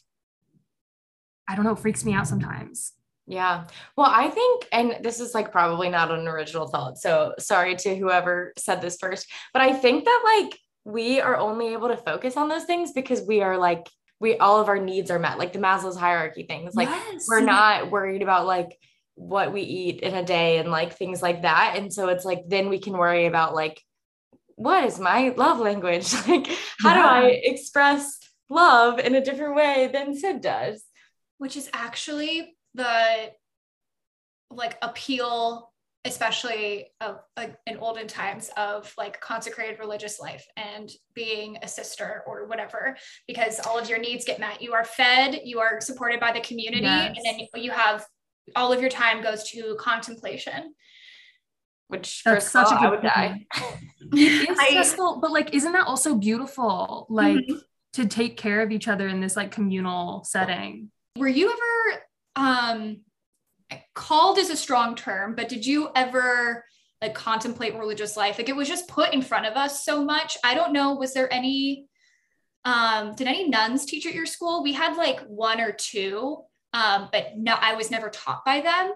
[1.48, 2.94] I don't know, it freaks me out sometimes.
[3.26, 3.66] Yeah.
[3.96, 6.98] Well, I think, and this is like probably not an original thought.
[6.98, 11.74] So sorry to whoever said this first, but I think that like we are only
[11.74, 13.88] able to focus on those things because we are like,
[14.24, 16.74] we all of our needs are met, like the Maslow's hierarchy things.
[16.76, 17.26] Like Yes.
[17.28, 18.80] we're not worried about like
[19.16, 21.76] what we eat in a day and like things like that.
[21.78, 23.82] And so it's like, then we can worry about like,
[24.56, 26.12] what is my love language?
[26.28, 26.48] Like,
[26.80, 28.18] how do I express
[28.50, 30.84] love in a different way than Syd does?
[31.40, 33.30] which is actually the
[34.50, 35.73] like appeal
[36.06, 42.24] especially of like in olden times of like consecrated religious life and being a sister
[42.28, 42.96] or whatever
[43.28, 46.42] because all of your needs get met you are fed you are supported by the
[46.42, 48.06] community and then you, have
[48.58, 50.74] all of your time goes to contemplation
[51.88, 53.46] Which That's such a all, I good would die.
[54.16, 57.08] It is I- stressful, but like, isn't that also beautiful?
[57.10, 57.60] Like Mhm.
[57.94, 60.92] to take care of each other in this like communal setting.
[61.18, 62.04] were you ever
[62.36, 63.02] um
[63.94, 66.64] called is a strong term but did you ever
[67.04, 68.38] like contemplate religious life?
[68.38, 70.38] Like it was just put in front of us so much.
[70.44, 71.86] I don't know was there any
[72.64, 74.64] um did any nuns teach at your school?
[74.64, 76.38] We had like one or two
[76.72, 78.94] um but no i was never taught by them.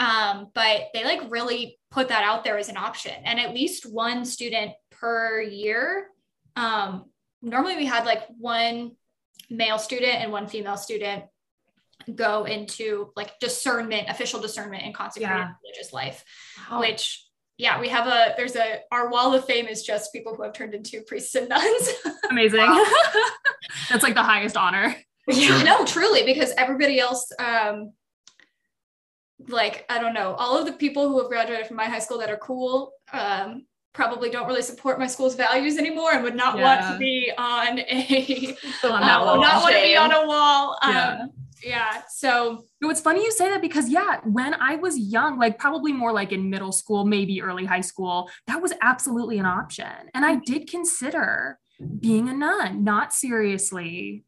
[0.00, 3.14] Um but they like really put that out there as an option.
[3.24, 6.08] And at least one student per year
[6.56, 7.04] um
[7.40, 8.96] normally we had like one
[9.48, 11.24] male student and one female student
[12.14, 15.50] go into like discernment, official discernment and consecrated Yeah.
[15.62, 16.24] religious life,
[16.70, 16.80] Wow.
[16.80, 17.24] which
[17.56, 20.52] yeah, we have a there's a our wall of fame is just people who have
[20.52, 21.90] turned into priests and nuns.
[22.30, 22.66] Amazing.
[23.90, 24.96] That's like the highest honor.
[25.28, 27.92] Yeah, no, truly, because everybody else um
[29.48, 32.18] like I don't know, all of the people who have graduated from my high school
[32.18, 36.58] that are cool um probably don't really support my school's values anymore and would not
[36.58, 40.26] want to be on a On uh, that would not want to be on a
[40.26, 40.76] wall.
[40.82, 41.24] Um, Yeah.
[41.64, 42.02] Yeah.
[42.08, 45.92] So No, it's funny you say that because yeah, when I was young, like probably
[45.92, 50.10] more like in middle school, maybe early high school, that was absolutely an option.
[50.14, 51.58] And I did consider
[52.00, 54.24] being a nun, not seriously,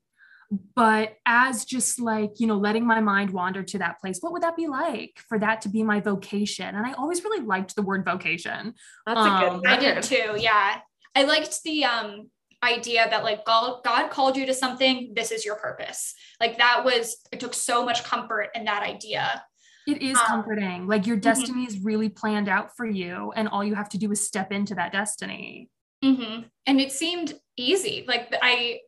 [0.75, 4.19] but as just like, you know, letting my mind wander to that place.
[4.21, 6.75] What would that be like for that to be my vocation?
[6.75, 8.75] And I always really liked the word vocation.
[9.07, 9.63] That's a good.
[9.63, 10.37] good I did too.
[10.39, 10.81] Yeah.
[11.15, 12.31] I liked the um
[12.63, 16.15] idea that like God, God called you to something, this is your purpose.
[16.41, 19.43] Like that was, it took so much comfort in that idea.
[19.87, 20.87] It is Um, comforting.
[20.87, 21.23] Like your mhm.
[21.23, 24.51] destiny is really planned out for you, and all you have to do is step
[24.53, 25.71] into that destiny.
[26.03, 28.05] hmm And it seemed easy.
[28.07, 28.81] Like I,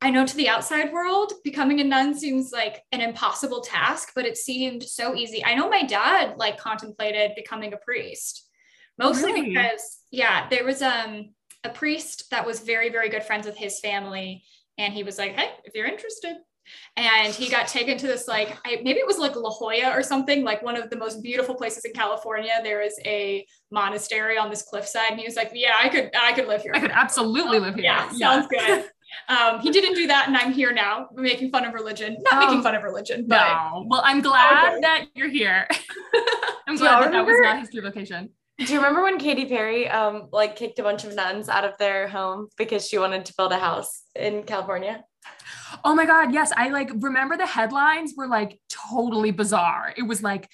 [0.00, 4.26] I know to the outside world, becoming a nun seems like an impossible task, but
[4.26, 5.44] it seemed so easy.
[5.44, 8.46] I know my dad like contemplated becoming a priest,
[8.98, 9.48] mostly Really?
[9.50, 11.30] because yeah, there was um
[11.64, 14.44] a priest that was very very good friends with his family,
[14.78, 16.36] and he was like, hey, if you're interested.
[16.96, 20.02] And he got taken to this like I, maybe it was like La Jolla or
[20.02, 22.52] something like one of the most beautiful places in California.
[22.62, 26.32] There is a monastery on this cliffside, and he was like, "Yeah, I could I
[26.32, 27.84] could live here." I could absolutely live here.
[27.84, 28.86] Yeah, sounds good.
[29.28, 32.16] Um, he didn't do that, and I'm here now, making fun of religion.
[32.22, 33.84] Not making Um, fun of religion, but No.
[33.86, 34.80] Well, I'm glad Okay.
[34.80, 35.68] that you're here.
[36.66, 38.30] I'm glad that that was not his true vocation.
[38.58, 41.76] Do you remember when Katy Perry um like kicked a bunch of nuns out of
[41.78, 45.04] their home because she wanted to build a house in California?
[45.84, 46.32] Oh my God.
[46.32, 46.52] Yes.
[46.56, 49.92] I like remember the headlines were like totally bizarre.
[49.96, 50.48] It was like,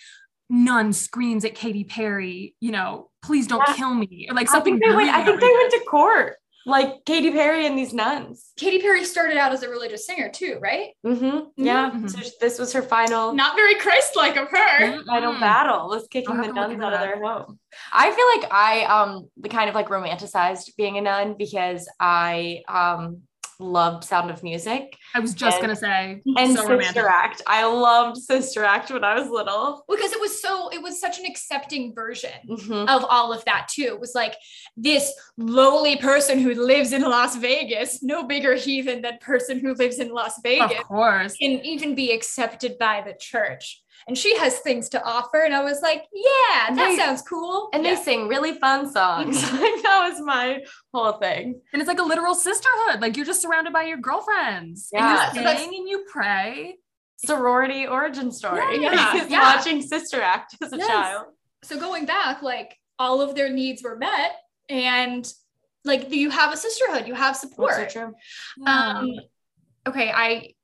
[0.49, 3.75] nun screams at Katy Perry, you know, please don't Yeah.
[3.75, 4.27] kill me.
[4.29, 4.79] Or like I something.
[4.81, 5.15] think they went.
[5.15, 6.37] I think they went to court,
[6.67, 8.53] like Katy Perry and these nuns.
[8.57, 10.91] Katy Perry started out as a religious singer too, right?
[11.07, 11.65] Mm-hmm.
[11.65, 11.91] Yeah.
[11.91, 12.11] Mhm.
[12.11, 15.03] So this was her final Not very Christ-like of her.
[15.05, 15.41] final Mm-mm.
[15.41, 17.59] battle was kicking the have to look nuns out of their home.
[17.93, 22.63] I feel like I um the kind of like romanticized being a nun because I
[22.69, 23.23] um
[23.61, 26.23] loved Sound of Music I was just And- gonna say.
[26.37, 27.05] and so Sister romantic.
[27.05, 27.43] Act.
[27.47, 29.85] I loved Sister Act when I was little.
[29.89, 32.89] Because it was so, it was such an accepting version Mhm.
[32.89, 33.83] of all of that too.
[33.85, 34.35] It was like
[34.77, 39.99] this lowly person who lives in Las Vegas, no bigger heathen than person who lives
[39.99, 40.81] in Las Of Vegas.
[40.85, 41.37] course.
[41.37, 43.83] can even be accepted by the church.
[44.09, 45.39] And she has things to offer.
[45.43, 47.69] And I was like, yeah, that They- sounds cool.
[47.73, 47.95] And Yeah.
[47.95, 49.43] they sing really fun songs.
[49.53, 50.61] like that was my
[50.95, 51.61] whole thing.
[51.73, 53.01] And it's like a literal sisterhood.
[53.01, 54.89] Like you're just surrounded by your girlfriends.
[54.93, 55.29] Yeah.
[55.29, 56.77] And you that's- sing and you pray.
[57.25, 58.81] Sorority origin story.
[58.83, 59.55] Yeah, Just yeah.
[59.57, 60.87] watching Sister Act as a Yes.
[60.87, 61.27] child.
[61.63, 64.33] so going back, like all of their needs were met.
[64.71, 65.31] And
[65.85, 67.73] like you have a sisterhood, you have support.
[67.77, 68.15] That's so true.
[68.67, 69.07] Um,
[69.87, 70.55] okay, I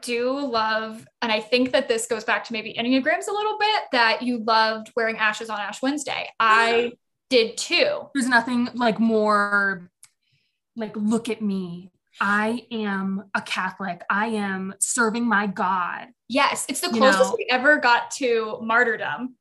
[0.00, 3.82] do love, and I think that this goes back to maybe Enneagrams a little bit,
[3.92, 6.28] that you loved wearing ashes on Ash Wednesday.
[6.40, 6.92] I
[7.30, 8.08] did too.
[8.14, 9.90] There's nothing like more
[10.76, 11.90] like look at me.
[12.20, 14.02] I am a Catholic.
[14.08, 16.08] I am serving my God.
[16.28, 19.34] Yes, it's the You closest know- we ever got to martyrdom,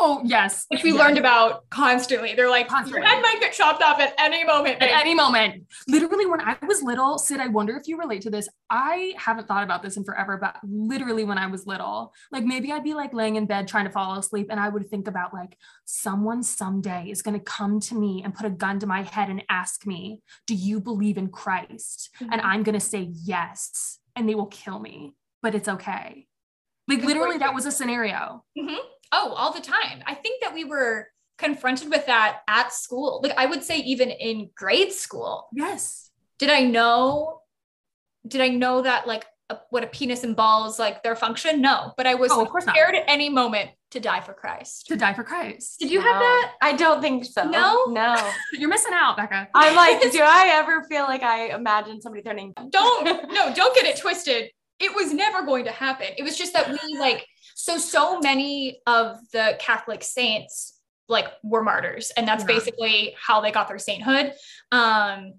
[0.00, 0.64] Oh yes.
[0.68, 0.98] which we Yes.
[0.98, 2.34] learned about constantly.
[2.34, 3.00] They're like, Constantly.
[3.00, 4.82] your head might get chopped off at any moment.
[4.82, 5.64] at any moment.
[5.86, 8.48] Literally, when I was little, Syd, I wonder if you relate to this.
[8.68, 12.72] I haven't thought about this in forever, but literally when I was little, like maybe
[12.72, 15.32] I'd be like laying in bed trying to fall asleep and I would think about
[15.32, 19.02] like someone someday is going to come to me and put a gun to my
[19.02, 22.10] head and ask me, Do you believe in Christ?
[22.20, 22.44] And Mhm.
[22.44, 26.26] I'm going to say yes, and they will kill me, but it's okay.
[26.88, 28.44] Like literally, that was a scenario.
[29.16, 30.02] Oh, all the time.
[30.06, 31.06] I think that we were
[31.38, 33.20] confronted with that at school.
[33.22, 35.48] Like I would say even in grade school.
[35.52, 36.10] Yes.
[36.38, 37.40] Did I know
[38.26, 41.60] did I know that like a, what a penis and balls like their function?
[41.60, 42.74] No, but I was Oh, of course not.
[42.74, 44.86] prepared at any moment to die for Christ.
[44.88, 45.78] To die for Christ.
[45.78, 46.52] Did you have that?
[46.62, 47.44] I don't think so.
[47.44, 47.84] No?
[47.86, 48.16] No.
[48.52, 49.48] You're missing out, Becca.
[49.54, 52.52] I'm like, do I ever feel like I imagine somebody turning?
[52.70, 54.50] Don't no, don't get it twisted.
[54.80, 56.08] It was never going to happen.
[56.18, 61.62] It was just that we like so so many of the Catholic saints like were
[61.62, 62.54] martyrs and that's Yeah.
[62.54, 64.32] basically how they got their sainthood.
[64.72, 65.34] Um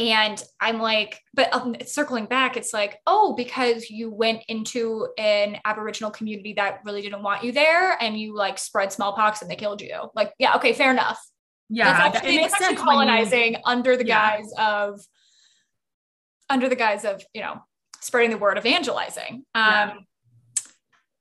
[0.00, 5.58] and I'm like, but um, circling back, it's like, oh, because you went into an
[5.64, 9.56] Aboriginal community that really didn't want you there, and you like spread smallpox and they
[9.56, 10.08] killed you.
[10.14, 11.20] Like, yeah, okay, fair enough.
[11.68, 14.36] Yeah, that's actually, it makes that's actually when you- colonizing under the Yeah.
[14.36, 15.00] guise of
[16.48, 17.60] under the guise of you know
[18.00, 19.94] spreading the word evangelizing um Yeah.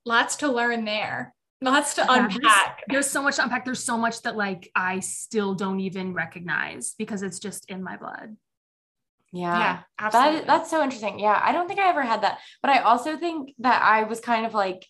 [0.08, 3.66] Lots to learn there lots to Yeah, there's- unpack There's so much to unpack.
[3.66, 7.98] There's so much that like I still don't even recognize because it's just in my
[7.98, 8.38] blood.
[9.34, 9.60] Yeah.
[9.60, 11.20] yeah absolutely That, that's so interesting.
[11.20, 11.40] Yeah.
[11.44, 12.40] I don't think I ever had that.
[12.62, 14.86] But I also think that I was kind of like,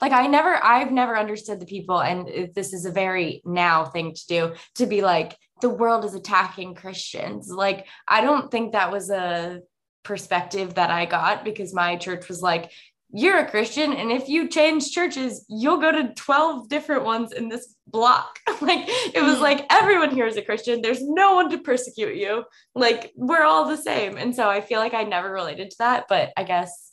[0.00, 2.00] like I never, I've never understood the people.
[2.00, 6.14] And this is a very now thing to do to be like, the world is
[6.14, 7.50] attacking Christians.
[7.50, 9.60] Like, I don't think that was a
[10.04, 12.70] perspective that I got because my church was like,
[13.10, 17.48] you're a Christian, and if you change churches, you'll go to 12 different ones in
[17.48, 18.38] this block.
[18.60, 19.40] like, it was Mhm.
[19.40, 20.82] like everyone here is a Christian.
[20.82, 22.44] There's no one to persecute you.
[22.74, 24.16] Like, we're all the same.
[24.18, 26.92] And so I feel like I never related to that, but I guess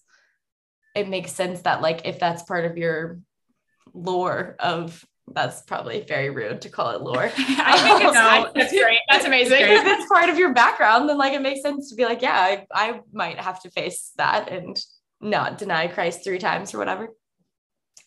[0.96, 3.20] it makes sense that, like, if that's part of your
[3.94, 7.24] lore of that's probably very rude to call it lore.
[7.38, 8.52] I think it's, No.
[8.54, 9.00] that's great.
[9.10, 9.58] That's amazing.
[9.60, 12.36] if it's part of your background, then like it makes sense to be like, yeah,
[12.40, 14.80] I, I might have to face that and
[15.22, 17.10] not deny Christ three times or whatever.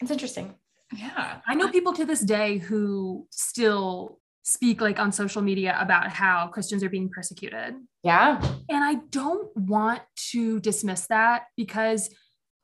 [0.00, 0.54] It's interesting.
[0.96, 1.40] yeah.
[1.46, 6.48] I know people to this day who still speak like on social media about how
[6.48, 7.74] Christians are being persecuted.
[8.02, 8.40] Yeah.
[8.68, 12.08] And I don't want to dismiss that because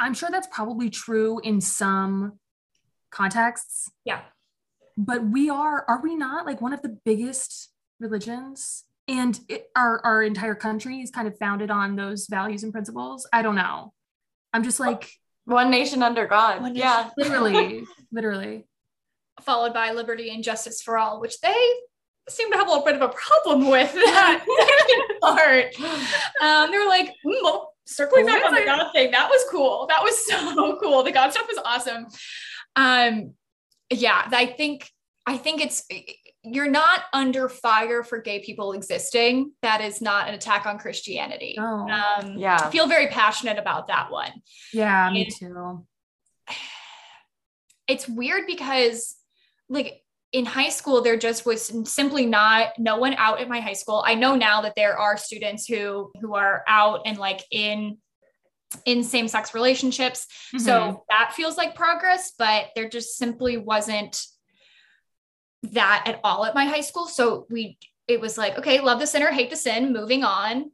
[0.01, 2.39] I'm sure that's probably true in some
[3.11, 3.91] contexts.
[4.05, 4.23] Yeah.
[4.97, 8.85] But we are, are we not like one of the biggest religions?
[9.07, 13.29] And it, our, our entire country is kind of founded on those values and principles.
[13.33, 13.93] I don't know.
[14.55, 15.11] I'm just like,
[15.45, 16.63] One nation under God.
[16.63, 17.11] One yeah.
[17.19, 18.67] literally, literally.
[19.43, 21.71] Followed by liberty and justice for all, which they
[22.29, 24.45] seem to have a little bit of a problem with that
[25.21, 25.75] part.
[26.41, 29.87] Um, they were like, mm, well, circling back on the God thing, that was cool.
[29.89, 31.03] That was so cool.
[31.03, 32.07] The God stuff was awesome.
[32.77, 33.35] Um,
[33.91, 34.89] yeah, I think
[35.27, 35.85] I think it's
[36.45, 39.53] you're not under fire for gay people existing.
[39.63, 41.55] That is not an attack on Christianity.
[41.59, 41.89] No.
[41.89, 42.59] Um, Yeah.
[42.61, 44.31] I feel very passionate about that one.
[44.73, 45.87] Yeah, me And- too.
[47.87, 49.17] it's weird because
[49.69, 50.03] like
[50.33, 54.03] in high school there just was simply not no one out at my high school
[54.07, 57.99] i know now that there are students who who are out and like in
[58.87, 60.61] in same-sex relationships Mhm.
[60.61, 64.21] so that feels like progress but there just simply wasn't
[65.73, 69.07] that at all at my high school so we it was like okay love the
[69.07, 70.71] sinner hate the sin moving on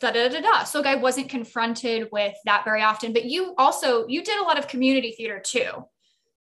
[0.00, 3.54] da da da da so like i wasn't confronted with that very often but you
[3.58, 5.70] also you did a lot of community theater too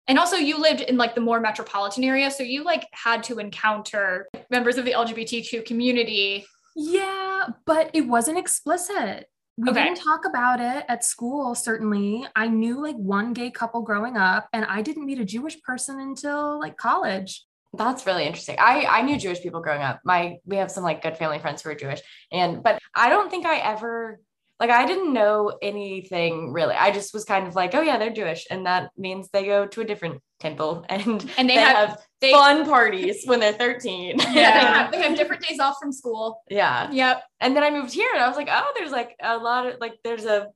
[0.08, 3.40] and also you lived in like the more metropolitan area so you like had to
[3.40, 6.46] encounter members of the lgbtq community
[6.76, 9.26] Yeah, but it wasn't explicit.
[9.58, 9.84] We Okay.
[9.84, 12.24] didn't talk about it at school, certainly.
[12.36, 16.00] I knew like one gay couple growing up, and I didn't meet a Jewish person
[16.00, 17.44] until like college.
[17.74, 18.58] That's really interesting.
[18.60, 20.00] I I knew Jewish people growing up.
[20.04, 22.02] My we have some like good family friends who are Jewish,
[22.32, 24.20] and but I don't think I ever
[24.60, 26.76] like I didn't know anything really.
[26.76, 29.68] I just was kind of like, oh yeah, they're Jewish, and that means they go
[29.68, 33.54] to a different temple and and they, they have, have they, fun parties when they're
[33.54, 34.18] 13.
[34.18, 36.92] they, have, they have different days off from school yeah.
[36.92, 39.68] yep And then I moved here and I was like, oh, there's like a lot
[39.68, 40.48] of like there's a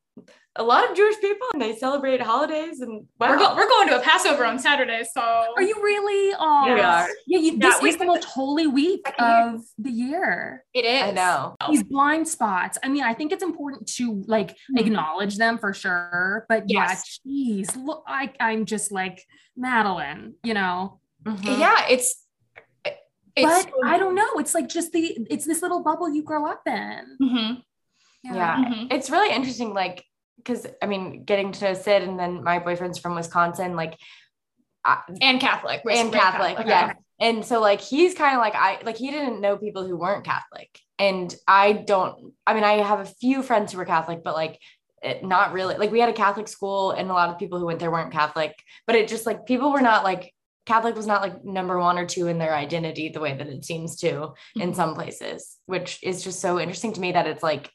[0.57, 3.29] a lot of Jewish people and they celebrate holidays and wow.
[3.29, 6.35] we're, go- we're going to a passover on saturday so Are you really?
[6.37, 7.07] Oh, We are.
[7.25, 10.65] Yeah, you, this we- is the most holy week of the year.
[10.73, 11.55] it is I know.
[11.69, 12.77] These blind spots.
[12.83, 14.79] I mean, I think it's important to like Mhm.
[14.81, 16.45] acknowledge them for sure.
[16.49, 17.19] But Yes.
[17.23, 19.23] yeah, geez, look, I, I'm just like
[19.55, 20.99] Madeleine, you know.
[21.23, 21.59] Mhm.
[21.59, 22.25] yeah it's
[23.37, 24.27] it's but I don't know.
[24.35, 27.17] It's like just the it's this little bubble you grow up in.
[27.21, 27.53] Mm-hmm.
[28.35, 28.55] Yeah.
[28.57, 28.87] mhm.
[28.91, 30.03] It's really interesting, like,
[30.43, 33.97] because I mean, getting to know Syd and then my boyfriend's from Wisconsin, like,
[34.83, 36.93] I, and catholic and very Catholic, yeah.
[37.19, 40.25] And so, like, he's kind of like, I like, he didn't know people who weren't
[40.25, 40.69] Catholic.
[40.97, 44.59] And I don't, I mean, I have a few friends who were Catholic, but like,
[45.03, 45.75] it, not really.
[45.77, 48.11] Like, we had a Catholic school, and a lot of people who went there weren't
[48.11, 48.55] Catholic,
[48.87, 50.33] but it just like people were not like,
[50.65, 53.65] Catholic was not like number one or two in their identity the way that it
[53.65, 54.75] seems to in Mhm.
[54.75, 57.71] some places, which is just so interesting to me that it's like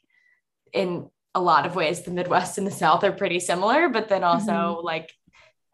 [0.73, 4.23] in a lot of ways the Midwest and the South are pretty similar, but then
[4.23, 5.13] also like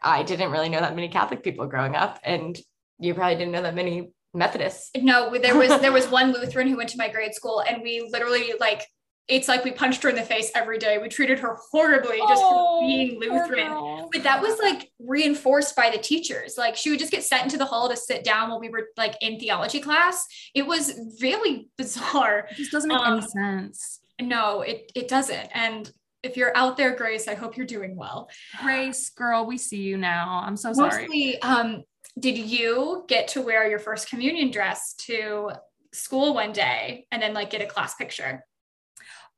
[0.02, 2.60] I didn't really know that many Catholic people growing up, and
[3.00, 4.92] you probably didn't know that many Methodists.
[4.98, 8.08] No, there was there was one Lutheran who went to my grade school, and we
[8.12, 8.84] literally like
[9.30, 10.98] it's like we punched her in the face every day.
[10.98, 14.10] We treated her horribly just for being Lutheran.
[14.12, 16.56] But that was like reinforced by the teachers.
[16.58, 18.90] Like she would just get sent into the hall to sit down while we were
[18.98, 20.26] like in theology class.
[20.54, 22.48] It was really bizarre.
[22.52, 24.02] It just doesn't make Um, any sense.
[24.22, 25.50] No, it it doesn't.
[25.54, 25.92] And
[26.24, 28.30] if you're out there, Grace, I hope you're doing well.
[28.62, 30.42] Grace, girl, we see you now.
[30.46, 31.04] I'm so sorry.
[31.04, 31.84] Mostly, um,
[32.18, 35.52] did you get to wear your first communion dress to
[35.94, 38.46] school one day and then like get a class picture?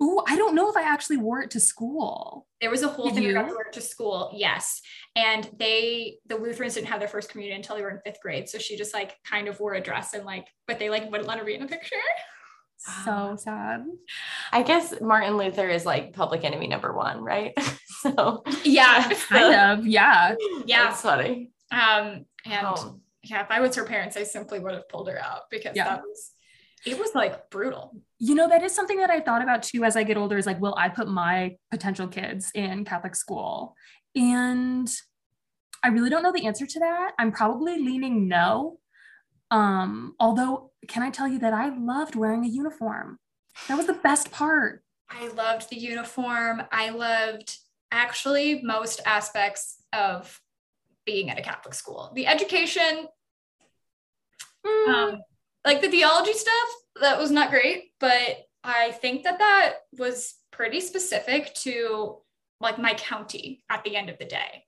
[0.03, 2.47] Ooh, I don't know if I actually wore it to school.
[2.59, 3.33] There was a whole Did thing you?
[3.33, 4.81] to wear to school, yes.
[5.15, 8.49] And they, the Lutherans didn't have their first communion until they were in fifth grade.
[8.49, 11.29] So she just like kind of wore a dress and like, but they like wouldn't
[11.29, 11.95] let her be in a picture.
[13.03, 13.85] So sad.
[14.51, 17.53] I guess Martin Luther is like public enemy number one, right?
[17.87, 20.35] so Yeah, Kind of, yeah.
[20.65, 20.83] yeah.
[20.85, 21.51] that's funny.
[21.71, 22.99] Um, and Oh.
[23.23, 25.85] yeah, if I was her parents, I simply would have pulled her out because Yeah.
[25.85, 26.31] that was,
[26.85, 27.99] it was like brutal.
[28.19, 30.45] You know, that is something that I thought about too as I get older is
[30.45, 33.75] like, will I put my potential kids in Catholic school?
[34.15, 34.87] And
[35.83, 37.11] I really don't know the answer to that.
[37.17, 38.77] I'm probably leaning no.
[39.51, 43.19] Um, although, can I tell you that I loved wearing a uniform?
[43.67, 44.83] That was the best part.
[45.09, 46.63] I loved the uniform.
[46.71, 47.57] I loved
[47.91, 50.41] actually most aspects of
[51.05, 52.11] being at a Catholic school.
[52.15, 53.07] The education,
[54.65, 55.21] Mm, Um,
[55.63, 56.69] like the theology stuff,
[57.01, 62.17] that was not great, but I think that that was pretty specific to
[62.59, 64.65] like my county at the end of the day.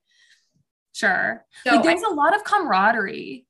[0.93, 1.45] sure.
[1.65, 3.46] So like there's a lot of camaraderie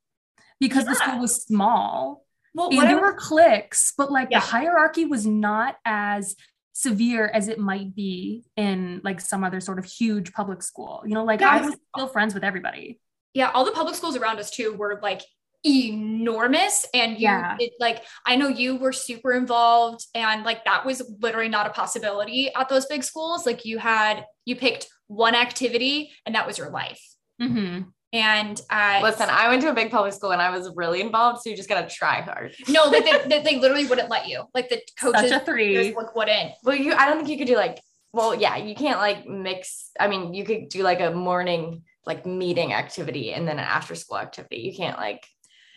[0.59, 2.23] because the school was small.
[2.55, 4.39] well, and there were cliques, but like Yeah.
[4.39, 6.35] the hierarchy was not as
[6.73, 11.03] severe as it might be in like some other sort of huge public school.
[11.05, 12.99] You know, like I was still friends with everybody.
[13.33, 15.21] yeah, all the public schools around us too were like
[15.63, 17.55] enormous and you Yeah.
[17.59, 21.71] it, like I know you were super involved and like that was literally not a
[21.71, 26.57] possibility at those big schools like you had you picked one activity and that was
[26.57, 27.01] your life
[27.41, 27.89] Mm-hmm.
[28.13, 31.41] And I Listen, I went to a big public school and I was really involved,
[31.41, 32.55] so you just gotta try hard.
[32.69, 35.93] no like they, they, they literally wouldn't let you like the coaches Such a three.
[35.93, 37.79] like wouldn't Well, you I don't think you could do like
[38.13, 39.91] well, yeah, you can't like mix.
[39.99, 43.93] I mean, you could do like a morning like meeting activity and then an after
[43.93, 44.57] school activity.
[44.59, 45.27] You can't like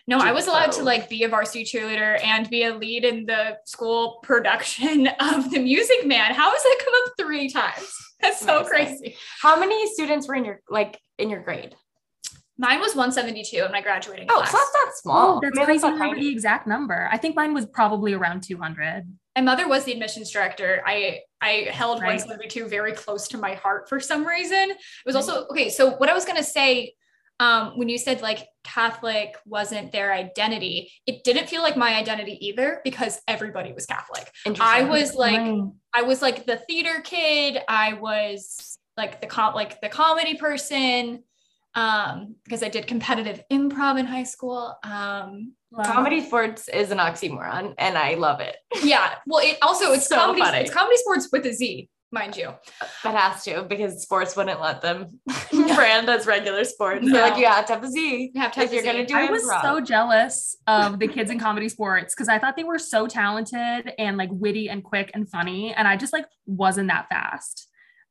[0.06, 3.26] No, I was allowed to like be a varsity cheerleader and be a lead in
[3.26, 6.32] the school production of the Music Man.
[6.32, 7.92] How has that come up three times?
[8.20, 8.70] That's so Amazing.
[8.70, 9.16] crazy.
[9.42, 11.74] how many students were in your like in your grade?
[12.60, 14.50] Mine was 172 in my graduating Oh, class.
[14.52, 15.36] so that's not small.
[15.36, 15.84] Oh, that's I mean, crazy.
[15.84, 16.26] I not remember tiny.
[16.28, 17.08] the exact number.
[17.10, 19.04] I think mine was probably around 200.
[19.36, 20.82] My mother was the admissions director.
[20.86, 22.20] I I held Right.
[22.20, 24.70] 172 very close to my heart for some reason.
[24.72, 25.70] It was also okay.
[25.70, 26.94] So what I was gonna say,
[27.38, 32.36] um, when you said like Catholic wasn't their identity, it didn't feel like my identity
[32.46, 34.30] either because everybody was Catholic.
[34.60, 35.62] I was like Right.
[35.94, 37.58] I was like the theater kid.
[37.66, 41.24] I was like the com like the comedy person.
[41.74, 44.76] Um, because I did competitive improv in high school.
[44.82, 45.84] Um, Wow.
[45.84, 48.56] comedy sports is an oxymoron, and I love it.
[48.82, 49.14] yeah.
[49.24, 50.40] Well, it also it's So comedy.
[50.40, 50.58] funny.
[50.62, 52.52] It's comedy sports with a Z, mind you.
[53.04, 55.20] That has to because sports wouldn't let them
[55.52, 57.06] brand as regular sports.
[57.08, 57.38] They're like No.
[57.38, 58.32] you have to have a Z.
[58.34, 59.14] You have to Like have you're the gonna Z.
[59.14, 62.64] do I was so jealous of the kids in comedy sports because I thought they
[62.64, 65.72] were so talented and like witty and quick and funny.
[65.72, 67.68] And I just like wasn't that fast.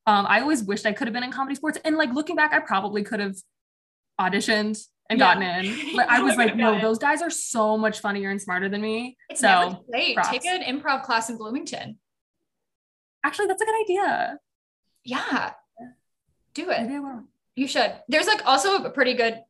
[0.10, 1.78] Um, I always wished I could have been in comedy sports.
[1.86, 3.36] And like looking back, I probably could have
[4.20, 4.78] auditioned
[5.10, 5.36] and Yeah.
[5.36, 5.92] gotten in.
[5.96, 6.82] But I was like, no, it.
[6.82, 9.18] those guys are so much funnier and smarter than me.
[9.30, 10.18] It's so late.
[10.24, 12.00] Take an improv class in Bloomington.
[13.24, 14.38] actually, that's a good idea.
[15.04, 15.54] Yeah.
[16.56, 16.82] Do it.
[16.82, 17.24] Maybe I will.
[17.56, 17.94] You should.
[18.08, 19.42] There's like also a pretty good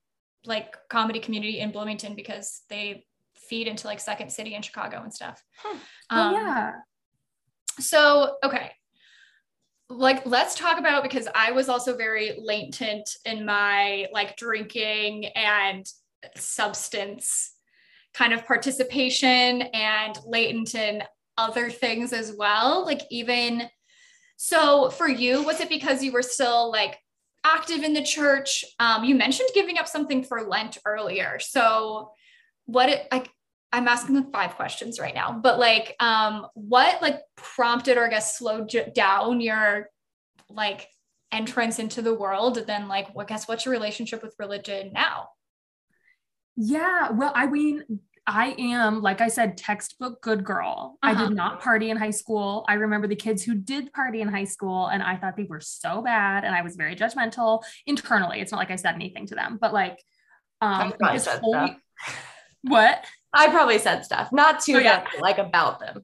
[0.46, 3.06] like comedy community in Bloomington because they
[3.36, 5.42] feed into like Second City in Chicago and stuff.
[5.64, 5.78] Hmm.
[6.12, 6.72] Oh, Um, yeah.
[7.80, 8.72] So, okay.
[9.90, 15.86] Like, let's talk about because I was also very latent in my like drinking and
[16.36, 17.54] substance
[18.14, 21.04] kind of participation and latent in
[21.38, 22.86] other things as well.
[22.86, 23.70] Like, even
[24.42, 26.98] so, for you, was it because you were still like
[27.44, 28.64] active in the church?
[28.80, 31.40] Um, you mentioned giving up something for Lent earlier.
[31.40, 32.12] So,
[32.66, 33.30] what it like
[33.72, 38.10] I'm asking like five questions right now, but like, um, what like prompted or I
[38.10, 39.90] guess slowed j- down your
[40.50, 40.88] like
[41.32, 42.58] entrance into the world?
[42.58, 45.30] And then like, what guess what's your relationship with religion now?
[46.56, 47.12] Yeah.
[47.12, 47.84] Well, I mean,
[48.26, 50.98] I am, like I said, textbook good girl.
[51.02, 51.28] I Uh-huh.
[51.28, 52.66] did not party in high school.
[52.68, 55.62] I remember the kids who did party in high school, and I thought they were
[55.62, 56.44] so bad.
[56.44, 58.40] And I was very judgmental internally.
[58.42, 60.04] It's not like I said anything to them, but like,
[60.62, 61.76] um, this whole- stuff.
[62.64, 63.06] what?
[63.34, 65.00] I probably said stuff, not to Oh, yeah.
[65.00, 66.04] them, like about them.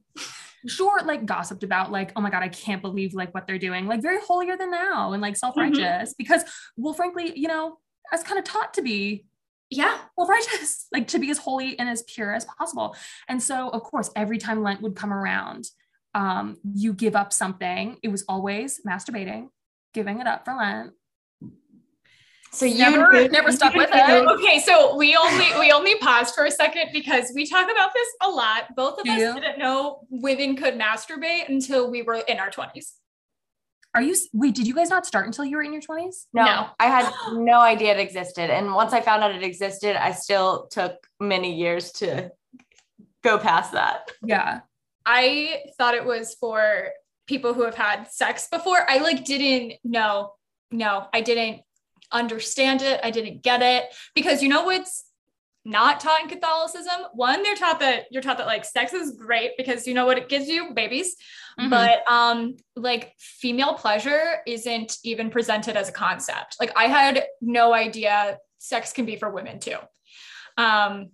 [0.68, 3.86] Sure, like gossiped about, like, oh my God, I can't believe like what they're doing,
[3.86, 6.14] like very holier than thou and like self righteous.
[6.16, 6.42] Because,
[6.76, 7.78] well, frankly, you know,
[8.12, 9.24] I was kind of taught to be
[9.70, 9.98] Yeah.
[10.16, 12.94] well righteous like to be as holy and as pure as possible
[13.28, 15.64] and so of course every time lent would come around
[16.14, 19.48] um you give up something it was always masturbating
[19.92, 20.92] giving it up for lent
[22.56, 24.26] So you Never- knew- never stuck with knew- it.
[24.28, 28.08] Okay, so we only we only paused for a second because we talk about this
[28.22, 28.74] a lot.
[28.74, 29.34] Both of Do us you?
[29.34, 32.94] didn't know women could masturbate until we were in our 20s.
[33.94, 36.26] are you s- wait did you guys not start until you were in your 20s
[36.34, 36.68] No, No.
[36.78, 38.50] I had no idea it existed.
[38.50, 42.30] And once I found out it existed, I still took many years to
[43.22, 44.10] go past that.
[44.22, 44.60] yeah
[45.06, 46.90] I thought it was for
[47.26, 48.84] people who have had sex before.
[48.90, 50.32] I like didn't know.
[50.70, 51.62] No, I didn't
[52.12, 53.00] understand it.
[53.02, 53.84] I didn't get it
[54.14, 55.04] because you know what's
[55.64, 56.92] not taught in Catholicism?
[57.14, 60.16] One, they're taught that you're taught that like sex is great because you know what
[60.16, 61.16] it gives you babies.
[61.58, 61.70] Mhm.
[61.70, 66.56] But um like female pleasure isn't even presented as a concept.
[66.60, 69.78] Like I had no idea sex can be for women too.
[70.56, 71.10] Um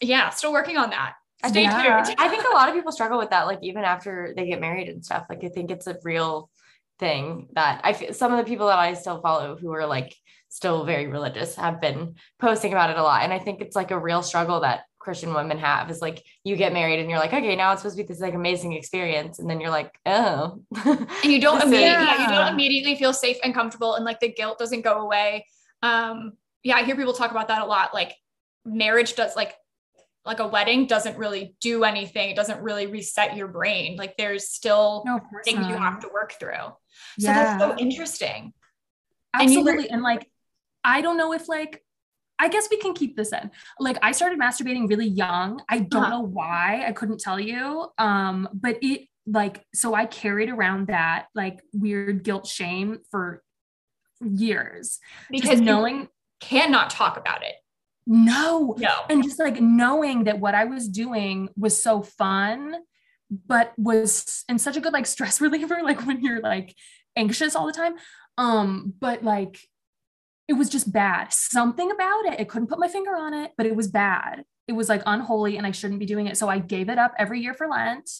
[0.00, 1.14] yeah, still working on that.
[1.46, 2.02] Stay Yeah.
[2.04, 2.16] tuned.
[2.20, 4.88] I think a lot of people struggle with that, like even after they get married
[4.88, 5.26] and stuff.
[5.28, 6.50] Like I think it's a real
[6.98, 10.14] thing that I feel some of the people that I still follow who are like
[10.48, 13.22] still very religious have been posting about it a lot.
[13.22, 16.56] And I think it's like a real struggle that Christian women have is like you
[16.56, 19.38] get married and you're like, okay, now it's supposed to be this like amazing experience.
[19.38, 20.62] And then you're like, oh.
[20.84, 24.32] and you don't immediately yeah, you don't immediately feel safe and comfortable and like the
[24.32, 25.46] guilt doesn't go away.
[25.82, 26.32] Um
[26.62, 27.94] yeah, I hear people talk about that a lot.
[27.94, 28.14] Like
[28.64, 29.54] marriage does like
[30.24, 32.30] like a wedding doesn't really do anything.
[32.30, 33.96] It doesn't really reset your brain.
[33.96, 36.52] Like there's still No, you have to work through.
[36.54, 36.76] So
[37.18, 37.34] Yeah.
[37.58, 38.52] that's so interesting.
[39.34, 39.90] And were- Absolutely.
[39.90, 40.30] And, like,
[40.84, 41.84] I don't know if like,
[42.38, 43.50] I guess we can keep this in.
[43.80, 45.62] Like, I started masturbating really young.
[45.68, 46.10] I don't Uh-huh.
[46.10, 46.84] know why.
[46.86, 47.88] I couldn't tell you.
[47.98, 53.42] Um, but it like so I carried around that like weird guilt shame for
[54.20, 54.98] years.
[55.30, 56.08] Because Just knowing
[56.40, 57.54] cannot talk about it.
[58.06, 58.76] No.
[58.78, 58.92] No.
[59.08, 62.76] And just like knowing that what I was doing was so fun,
[63.46, 66.74] but was in such a good like stress reliever, like when you're like
[67.16, 67.94] anxious all the time.
[68.38, 69.60] Um, but like
[70.48, 71.32] it was just bad.
[71.32, 72.40] Something about it.
[72.40, 74.44] I couldn't put my finger on it, but it was bad.
[74.68, 76.36] It was like unholy and I shouldn't be doing it.
[76.36, 78.10] So I gave it up every year for Lent.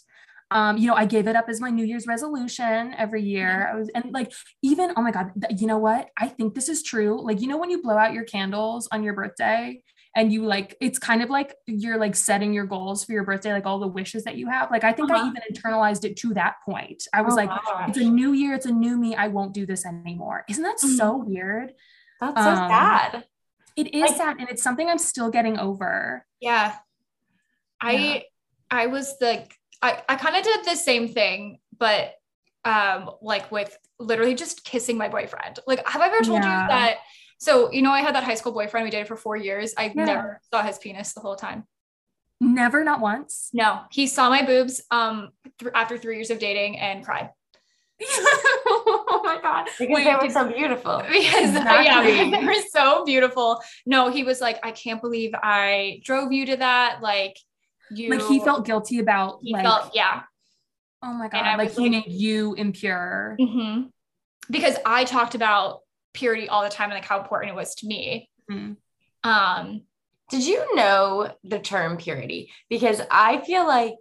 [0.53, 3.71] Um, you know, I gave it up as my New Year's resolution every year.
[3.73, 4.33] I was, and like,
[4.63, 6.11] even, oh my God, th- you know what?
[6.19, 7.21] I think this is true.
[7.25, 9.83] Like, you know, when you blow out your candles on your birthday
[10.15, 13.53] and you like, it's kind of like you're like setting your goals for your birthday,
[13.53, 14.71] like all the wishes that you have.
[14.71, 15.31] Like, I think I Uh-huh.
[15.31, 17.05] even internalized it to that point.
[17.15, 17.89] I was Oh, like, gosh.
[17.89, 19.15] it's a new year, it's a new me.
[19.17, 20.45] I won't do this anymore.
[20.51, 20.97] Isn't that Mhm.
[20.99, 21.73] so weird?
[22.21, 23.25] That's so um, sad.
[23.75, 26.27] It is Like- sad and it's something I'm still getting over.
[26.41, 26.77] Yeah.
[27.81, 28.21] I Yeah.
[28.71, 32.15] I was like I, I kind of did the same thing, but
[32.65, 35.59] um like with literally just kissing my boyfriend.
[35.67, 36.63] Like have I ever told Yeah.
[36.63, 36.99] you that
[37.39, 39.75] so you know I had that high school boyfriend we dated for 4 years.
[39.77, 40.05] I Yeah.
[40.05, 41.65] never saw his penis the whole time.
[42.41, 43.51] Never, not once.
[43.53, 47.31] No, he saw my boobs um th- after 3 years of dating and cried.
[48.05, 49.67] oh my God.
[49.79, 50.99] Because Wait, they were so beautiful.
[51.07, 52.13] because yeah, Exactly.
[52.13, 53.61] because they were so beautiful.
[53.87, 56.99] No, he was like, I can't believe I drove you to that.
[57.03, 57.37] Like
[57.95, 60.23] you like he felt guilty about he like felt yeah.
[61.03, 63.83] oh my and god I like he made you impure hmm
[64.51, 65.81] Because I talked about
[66.15, 68.29] purity all the time and like how important it was to me.
[68.51, 68.77] Mhm.
[69.25, 69.83] Um,
[70.31, 72.51] Did you know the term purity?
[72.69, 73.97] Because I feel like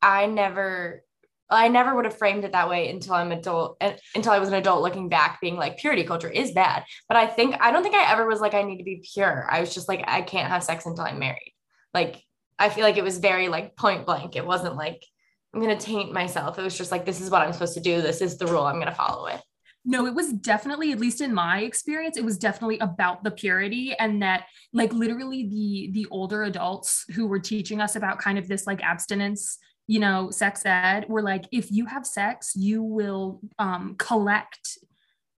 [0.00, 1.04] I never
[1.50, 4.48] I never would have framed it that way until I'm adult uh, until I was
[4.48, 6.84] an adult looking back being like purity culture is bad.
[7.08, 9.46] But I think I don't think I ever was like I need to be pure.
[9.50, 11.52] I was just like I can't have sex until I'm married.
[11.92, 12.22] Like
[12.62, 14.36] I feel like it was very like point blank.
[14.36, 15.04] It wasn't like
[15.52, 16.58] I'm going to taint myself.
[16.58, 18.00] It was just like this is what I'm supposed to do.
[18.00, 18.64] This is the rule.
[18.64, 19.40] I'm going to follow it.
[19.84, 23.94] no it was definitely at least in my experience it was definitely about the purity
[23.98, 28.46] and that like literally the the older adults who were teaching us about kind of
[28.48, 29.58] this like abstinence
[29.88, 34.78] you know sex ed were like if you have sex you will um collect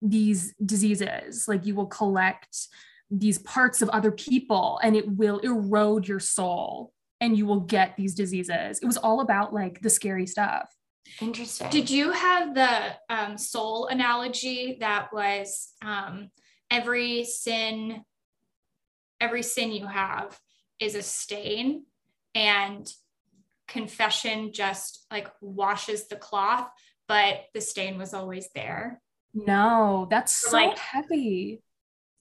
[0.02, 2.54] these diseases like you will collect
[3.10, 6.92] these parts of other people and it will erode your soul
[7.24, 10.68] and you will get these diseases it was all about like the scary stuff
[11.20, 11.68] Interesting.
[11.70, 12.72] did you have the
[13.14, 16.30] um, soul analogy that was um,
[16.70, 18.02] every sin,
[19.20, 20.38] every sin you have
[20.80, 21.84] is a stain,
[22.34, 22.90] and
[23.68, 26.68] confession just like washes the cloth,
[27.06, 29.00] but the stain was always there.
[29.34, 31.60] no that's so Like- heavy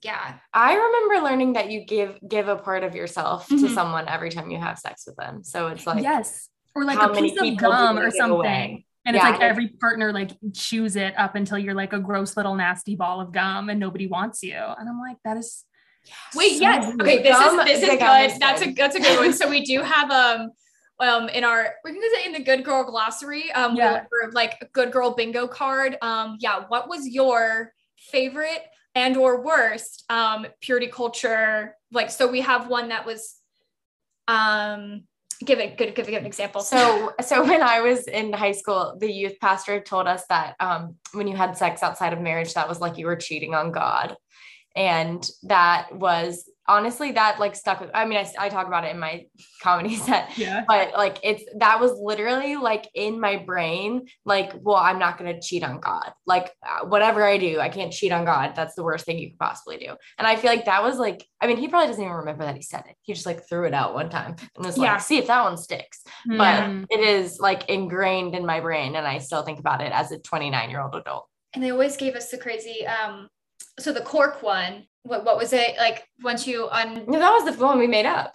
[0.04, 0.36] Yeah.
[0.54, 3.74] I remember learning that you give give a part of yourself to Mhm.
[3.74, 5.44] someone every time you have sex with them.
[5.44, 8.86] So it's like yes or like a piece of gum or something away?
[9.06, 12.56] and it's like every partner like chews it up until you're like a gross little
[12.56, 15.66] nasty ball of gum and nobody wants you and i'm like that is
[16.36, 16.86] Wait, so yes.
[16.86, 17.02] weird.
[17.02, 18.32] Okay, this Gum- is this is good.
[18.32, 18.76] is That's a good.
[18.76, 19.32] that's a good one.
[19.34, 20.50] So we do have um
[21.00, 24.04] um in our we're gonna say in the good girl glossary um Yeah.
[24.34, 28.64] like a good girl bingo card um yeah what was your favorite
[28.96, 33.36] and or worst um purity culture like so we have one that was
[34.28, 35.04] um
[35.44, 38.96] give it good give, give an example So so when I was in high school,
[39.00, 42.70] the youth pastor told us that um when you had sex outside of marriage, that
[42.70, 44.16] was like you were cheating on God.
[44.76, 48.92] And that was honestly that like stuck with I mean, I, I talk about it
[48.92, 49.26] in my
[49.62, 50.64] comedy set, yeah.
[50.68, 55.34] but like it's that was literally like in my brain like well i'm not going
[55.34, 56.12] to cheat on god.
[56.26, 58.54] Like uh, whatever i do i can't cheat on god.
[58.56, 59.96] That's the worst thing you could possibly do.
[60.18, 62.56] And i feel like that was like i mean he probably doesn't even remember that
[62.56, 62.96] he said it.
[63.02, 64.94] He just like threw it out one time and was Yeah.
[64.94, 66.02] like see if that one sticks.
[66.26, 66.86] But Mm.
[66.90, 70.20] it is like ingrained in my brain and i still think about it as a
[70.20, 71.28] 29 year old adult.
[71.54, 73.28] And they always gave us the crazy um
[73.80, 77.56] so the cork one what what was it like once you un no, that was
[77.58, 78.34] the one we made up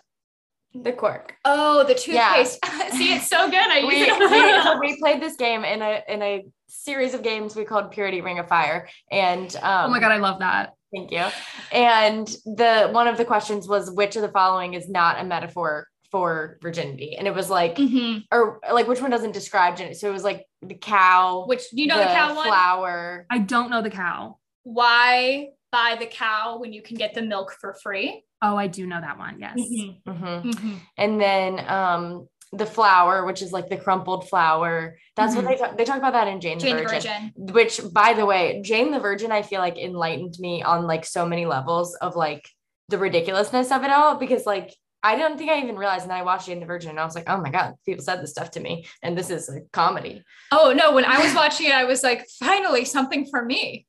[0.75, 2.29] the cork oh the Yeah.
[2.45, 2.59] toothpaste
[2.97, 4.79] see it's so good I use we, it the time.
[4.81, 8.21] we, we played this game in a in a series of games we called purity
[8.21, 11.27] ring of fire and um oh my god i love that Thank you.
[11.71, 15.87] And the one of the questions was which of the following is not a metaphor
[16.11, 17.15] for virginity?
[17.15, 18.25] And it was like, Mhm.
[18.33, 19.97] or like which one doesn't describe virginity?
[19.97, 22.47] So it was like the cow, Which you know the, cow one?
[22.49, 23.27] flower.
[23.29, 24.39] I don't know the cow.
[24.73, 28.23] Why buy the cow when you can get the milk for free?
[28.43, 29.41] Oh, I do know that one.
[29.41, 29.57] Yes.
[29.59, 30.03] Mhm.
[30.07, 30.43] Mhm.
[30.45, 30.81] Mhm.
[30.99, 34.97] And then um the flower, which is like the crumpled flower.
[35.17, 35.49] That's what Mhm.
[35.49, 37.33] they talk, they talk about that in Jane, Jane the the Virgin.
[37.37, 37.55] Virgin.
[37.55, 41.25] Which, by the way, Jane the Virgin, I feel like enlightened me on like so
[41.27, 42.47] many levels of like
[42.89, 46.03] the ridiculousness of it all because like I don't think I even realized.
[46.03, 48.03] And then I watched Jane the Virgin and I was like, oh my God, people
[48.05, 48.87] said this stuff to me.
[49.03, 50.23] And this is a comedy.
[50.53, 53.87] Oh no, when I was watching it, I was like, finally something for me.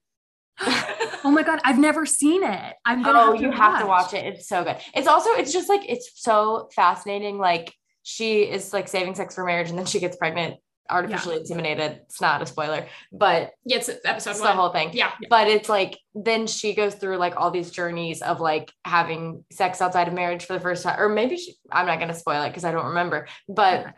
[1.22, 2.76] Oh my god, I've never seen it.
[2.86, 3.20] I'm gonna.
[3.20, 4.26] Oh, have to you have to watch it.
[4.26, 4.78] It's so good.
[4.95, 7.38] It's also, it's just like, it's so fascinating.
[7.38, 10.55] Like she is like saving sex for marriage and then she gets pregnant,
[10.89, 11.97] artificially inseminated.
[12.03, 14.91] It's not a spoiler, but Yeah, it's episode it's the whole thing.
[14.93, 15.12] yeah.
[15.30, 19.82] But it's like, then she goes through like all these journeys of like having sex
[19.82, 22.43] outside of marriage for the first time, or maybe she, I'm not going to spoil
[22.43, 23.91] it because I don't remember, but Okay.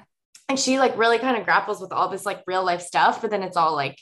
[0.50, 3.30] and she like really kind of grapples with all this like real life stuff, but
[3.30, 3.98] then it's all like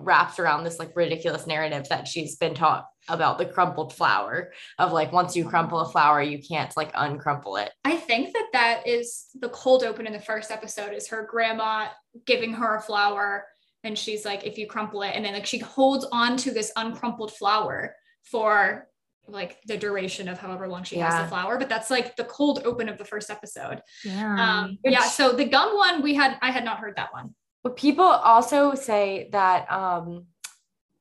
[0.00, 4.92] wrapped around this like ridiculous narrative that she's been taught about the crumpled flower of
[4.92, 7.70] like once you crumple a flower you can't like uncrumple it.
[7.84, 11.88] I think that that is the cold open in the first episode is her grandma
[12.26, 13.46] giving her a flower
[13.84, 16.72] and she's like if you crumple it and then like she holds on to this
[16.76, 18.88] uncrumpled flower for
[19.28, 22.62] like the duration of however long she has the flower but that's like the cold
[22.64, 23.80] open of the first episode.
[24.04, 24.62] Yeah.
[24.62, 27.34] um yeah so the gum one we had i had not heard that one
[27.64, 30.26] but people also say that um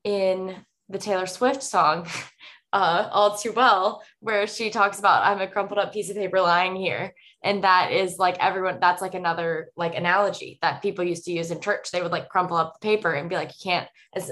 [0.03, 0.55] in
[0.89, 2.07] the taylor swift song
[2.73, 6.41] uh all too well where she talks about i'm a crumpled up piece of paper
[6.41, 11.25] lying here and that is like everyone that's like another like analogy that people used
[11.25, 11.91] to use in church.
[11.91, 13.87] They would like crumple up the paper and be like you can't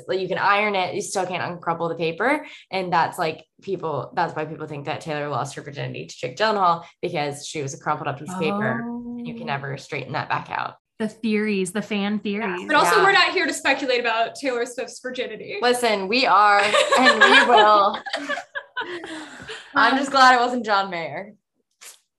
[0.09, 2.45] you can iron it you still can't uncrumple the paper.
[2.71, 6.37] And that's like people that's why people think that taylor lost her virginity to jake
[6.37, 9.47] gyllenhaal because she was a crumpled up piece of paper and you can Oh.
[9.47, 12.61] never straighten that back out The theories, the fan theories.
[12.67, 13.03] but also Yeah.
[13.03, 16.59] we're not here to speculate about taylor swift's virginity listen we are
[16.99, 17.97] and we will
[19.75, 21.33] i'm just glad it wasn't john mayer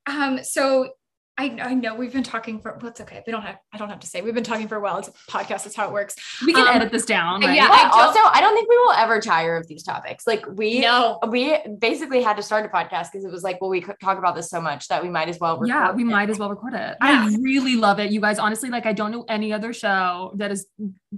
[0.07, 0.95] Um, so
[1.39, 3.22] I, I know we've been talking for well, it's okay.
[3.26, 4.99] We don't have I don't have to say we've been talking for a while.
[4.99, 6.14] It's a podcast, that's how it works.
[6.45, 7.41] we can um, edit this down.
[7.41, 7.57] Right?
[7.57, 10.80] yeah, I also i don't think we will ever tire of these topics like we
[10.80, 11.18] No.
[11.28, 14.18] we basically had to start a podcast because it was like well we could talk
[14.18, 16.07] about this so much that we might as well yeah, we it.
[16.07, 16.78] might as well record it.
[16.78, 16.97] Yeah.
[17.01, 18.11] I really love it.
[18.12, 20.66] You guys, honestly, like I don't know any other show that is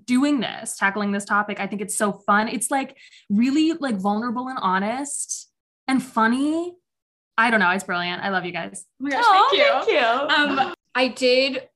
[0.05, 1.59] doing this, tackling this topic.
[1.61, 2.49] I think it's so fun.
[2.49, 2.97] It's like
[3.29, 5.51] really like vulnerable and honest
[5.89, 6.75] and funny.
[7.37, 7.71] I don't know.
[7.71, 8.23] It's brilliant.
[8.23, 8.85] I love you guys.
[9.01, 9.95] Oh my gosh, Aw, thank you.
[9.95, 11.69] thank you Um, I did,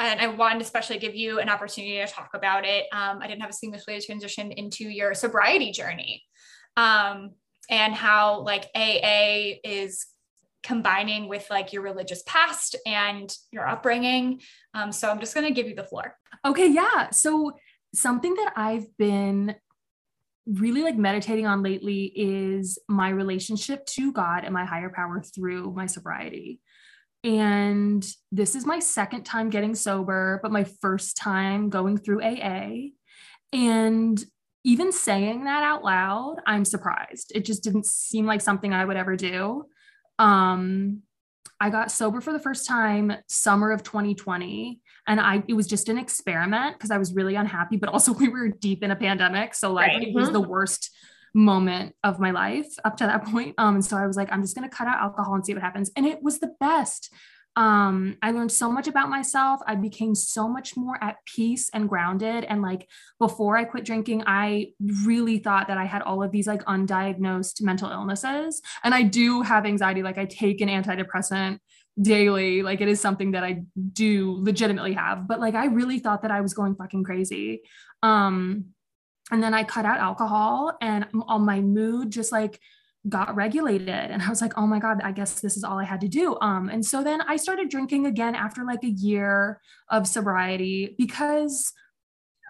[0.00, 2.86] and I wanted to especially give you an opportunity to talk about it.
[2.92, 6.22] Um, I didn't have a seamless way to transition into your sobriety journey,
[6.76, 7.32] um,
[7.68, 10.06] and how like AA is
[10.62, 14.40] combining with like your religious past and your upbringing.
[14.74, 16.16] Um, so I'm just gonna give you the floor.
[16.44, 17.10] Okay, yeah.
[17.10, 17.52] So
[17.94, 19.54] something that I've been
[20.46, 25.72] really like meditating on lately is my relationship to God and my higher power through
[25.74, 26.60] my sobriety.
[27.24, 32.88] And this is my second time getting sober, but my first time going through AA.
[33.52, 34.22] And
[34.64, 37.32] even saying that out loud, I'm surprised.
[37.34, 39.66] It just didn't seem like something I would ever do.
[40.18, 41.02] Um,
[41.60, 45.88] I got sober for the first time summer of 2020 and I it was just
[45.88, 49.54] an experiment because I was really unhappy but also we were deep in a pandemic
[49.54, 50.08] so like Right.
[50.08, 50.90] it was the worst
[51.34, 53.54] moment of my life up to that point.
[53.58, 55.54] Um and so I was like I'm just going to cut out alcohol and see
[55.54, 55.90] what happens.
[55.96, 57.12] And it was the best
[57.54, 59.60] um I learned so much about myself.
[59.66, 62.44] I became so much more at peace and grounded.
[62.44, 62.88] And like
[63.18, 64.68] before I quit drinking I
[65.04, 68.62] really thought that I had all of these like undiagnosed mental illnesses.
[68.84, 70.02] And I do have anxiety.
[70.02, 71.58] Like I take an antidepressant
[72.00, 72.62] daily.
[72.62, 75.28] Like it is something that I do legitimately have.
[75.28, 77.62] But like I really thought that I was going fucking crazy.
[78.02, 78.66] Um
[79.30, 82.60] and then I cut out alcohol and all my mood just like
[83.08, 85.84] got regulated and I was like oh my god I guess this is all I
[85.84, 89.60] had to do um and so then I started drinking again after like a year
[89.90, 91.72] of sobriety because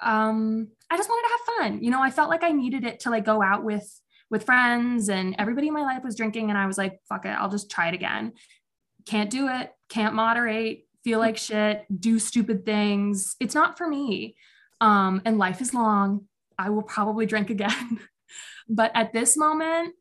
[0.03, 3.01] um I just wanted to have fun you know I felt like I needed it
[3.01, 3.89] to like go out with
[4.31, 7.31] with friends and everybody in my life was drinking and I was like fuck it
[7.31, 8.35] I'll just try it again
[9.07, 13.37] can't do it, can't moderate, feel like shit, do stupid things.
[13.41, 14.37] It's not for me.
[14.81, 16.27] Um, and life is long.
[16.59, 18.01] I will probably drink again.
[18.69, 19.95] but at this moment,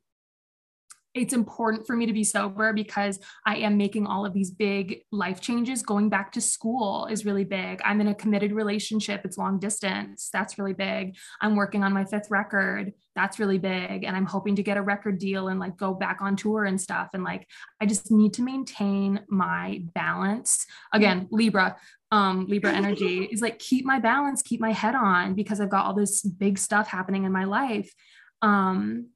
[1.14, 5.02] it's important for me to be sober because I am making all of these big
[5.12, 5.84] life changes.
[5.84, 7.82] Going back to school is really big.
[7.84, 10.30] I'm in a committed relationship, it's long distance.
[10.32, 11.18] That's really big.
[11.42, 12.94] I'm working on my fifth record.
[13.16, 14.06] That's really big.
[14.06, 16.80] And I'm hoping to get a record deal and like go back on tour and
[16.80, 17.10] stuff.
[17.14, 17.46] And like,
[17.82, 20.66] I just need to maintain my balance.
[20.94, 21.76] Again, Libra,
[22.12, 25.86] um, Libra energy is like keep my balance, keep my head on because I've got
[25.86, 27.94] all this big stuff happening in my life.
[28.42, 29.08] Um,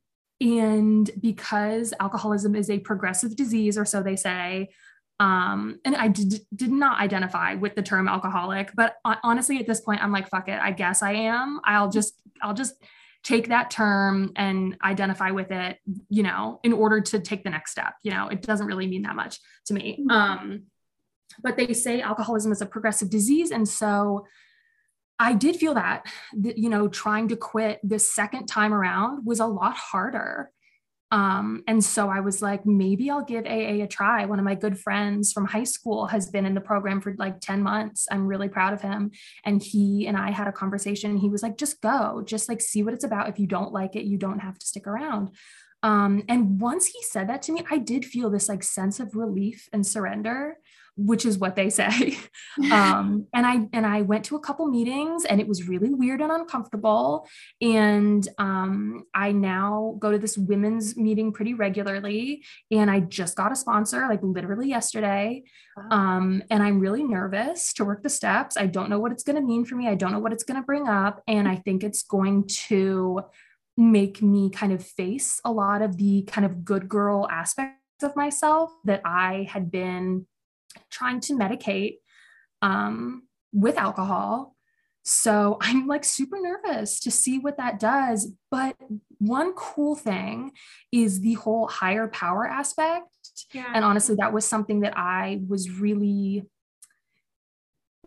[0.41, 4.69] and because alcoholism is a progressive disease, or so they say,
[5.19, 9.79] um, and I did, did not identify with the term alcoholic, but honestly, at this
[9.79, 10.59] point, I'm like, fuck it.
[10.59, 11.61] I guess I am.
[11.63, 12.73] I'll just, I'll just
[13.23, 15.79] take that term and identify with it,
[16.09, 17.93] you know, in order to take the next step.
[18.03, 19.99] You know, it doesn't really mean that much to me.
[20.01, 20.11] Mm-hmm.
[20.11, 20.63] Um,
[21.41, 23.51] but they say alcoholism is a progressive disease.
[23.51, 24.27] And so
[25.19, 29.45] I did feel that, you know, trying to quit the second time around was a
[29.45, 30.51] lot harder.
[31.11, 34.25] Um, and so I was like, maybe I'll give AA a try.
[34.25, 37.39] One of my good friends from high school has been in the program for like
[37.39, 38.07] 10 months.
[38.11, 39.11] I'm really proud of him.
[39.45, 41.17] And he and I had a conversation.
[41.17, 43.29] He was like, just go, just like see what it's about.
[43.29, 45.29] If you don't like it, you don't have to stick around.
[45.83, 49.15] Um, and once he said that to me, I did feel this like sense of
[49.15, 50.57] relief and surrender
[50.97, 52.17] which is what they say.
[52.71, 56.21] um, and I and I went to a couple meetings, and it was really weird
[56.21, 57.27] and uncomfortable.
[57.61, 63.51] And um, I now go to this women's meeting pretty regularly, and I just got
[63.51, 65.43] a sponsor, like literally yesterday.
[65.91, 68.55] Um, and I'm really nervous to work the steps.
[68.55, 69.89] I don't know what it's going to mean for me.
[69.89, 73.21] I don't know what it's going to bring up, and I think it's going to
[73.77, 78.15] make me kind of face a lot of the kind of good girl aspects of
[78.15, 80.25] myself that I had been
[80.89, 81.95] trying to medicate
[82.61, 83.23] um,
[83.53, 84.55] with alcohol.
[85.03, 88.31] So I'm like super nervous to see what that does.
[88.51, 88.75] But
[89.19, 90.51] one cool thing
[90.91, 93.07] is the whole higher power aspect.
[93.53, 93.71] Yeah.
[93.73, 96.45] And honestly, that was something that I was really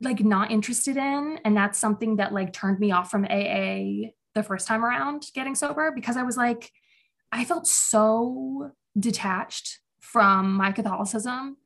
[0.00, 1.40] like not interested in.
[1.44, 5.54] And that's something that like turned me off from AA the first time around getting
[5.54, 6.70] sober because I was like,
[7.32, 11.56] I felt so detached from my Catholicism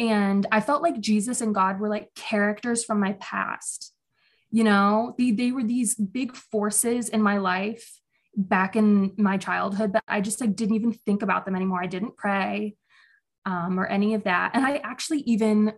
[0.00, 3.92] and I felt like Jesus and God were like characters from my past.
[4.50, 8.00] You know, they, they were these big forces in my life
[8.34, 11.82] back in my childhood that I just like didn't even think about them anymore.
[11.82, 12.76] I didn't pray
[13.44, 14.52] um, or any of that.
[14.54, 15.74] And I actually even,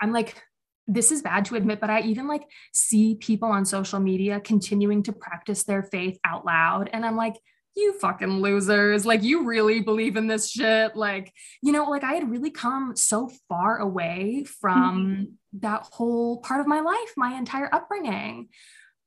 [0.00, 0.42] I'm like,
[0.88, 2.42] this is bad to admit, but I even like
[2.74, 6.90] see people on social media continuing to practice their faith out loud.
[6.92, 7.36] And I'm like,
[7.76, 9.06] you fucking losers.
[9.06, 10.96] Like, you really believe in this shit.
[10.96, 15.60] Like, you know, like I had really come so far away from mm-hmm.
[15.60, 18.48] that whole part of my life, my entire upbringing.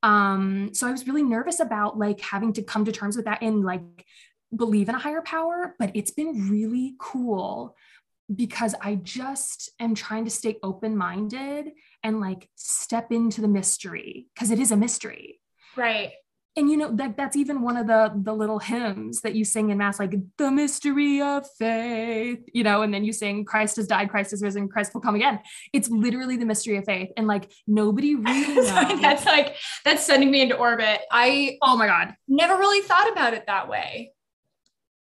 [0.01, 3.41] Um, so I was really nervous about like having to come to terms with that
[3.41, 4.05] and like
[4.55, 7.76] believe in a higher power, but it's been really cool
[8.34, 11.72] because I just am trying to stay open minded
[12.03, 15.39] and like step into the mystery because it is a mystery.
[15.76, 16.11] Right
[16.56, 19.70] and you know that that's even one of the the little hymns that you sing
[19.70, 23.88] in mass like the mystery of faith you know and then you sing christ has
[23.88, 25.39] died christ has risen christ will come again.
[25.72, 27.10] It's literally the mystery of faith.
[27.18, 29.01] And like nobody really knows.
[29.01, 31.01] that's like that's sending me into orbit.
[31.12, 34.12] I oh my god never really thought about it that way.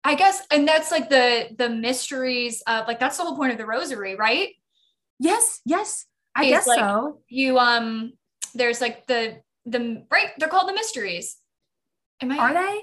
[0.05, 3.59] I guess and that's like the the mysteries of like that's the whole point of
[3.59, 4.51] the rosary right?
[5.19, 6.07] Yes yes.
[6.35, 7.21] I guess like so.
[7.29, 8.13] you um
[8.55, 11.37] there's like the the right they're called the mysteries
[12.23, 12.39] Am I?
[12.39, 12.81] Are they?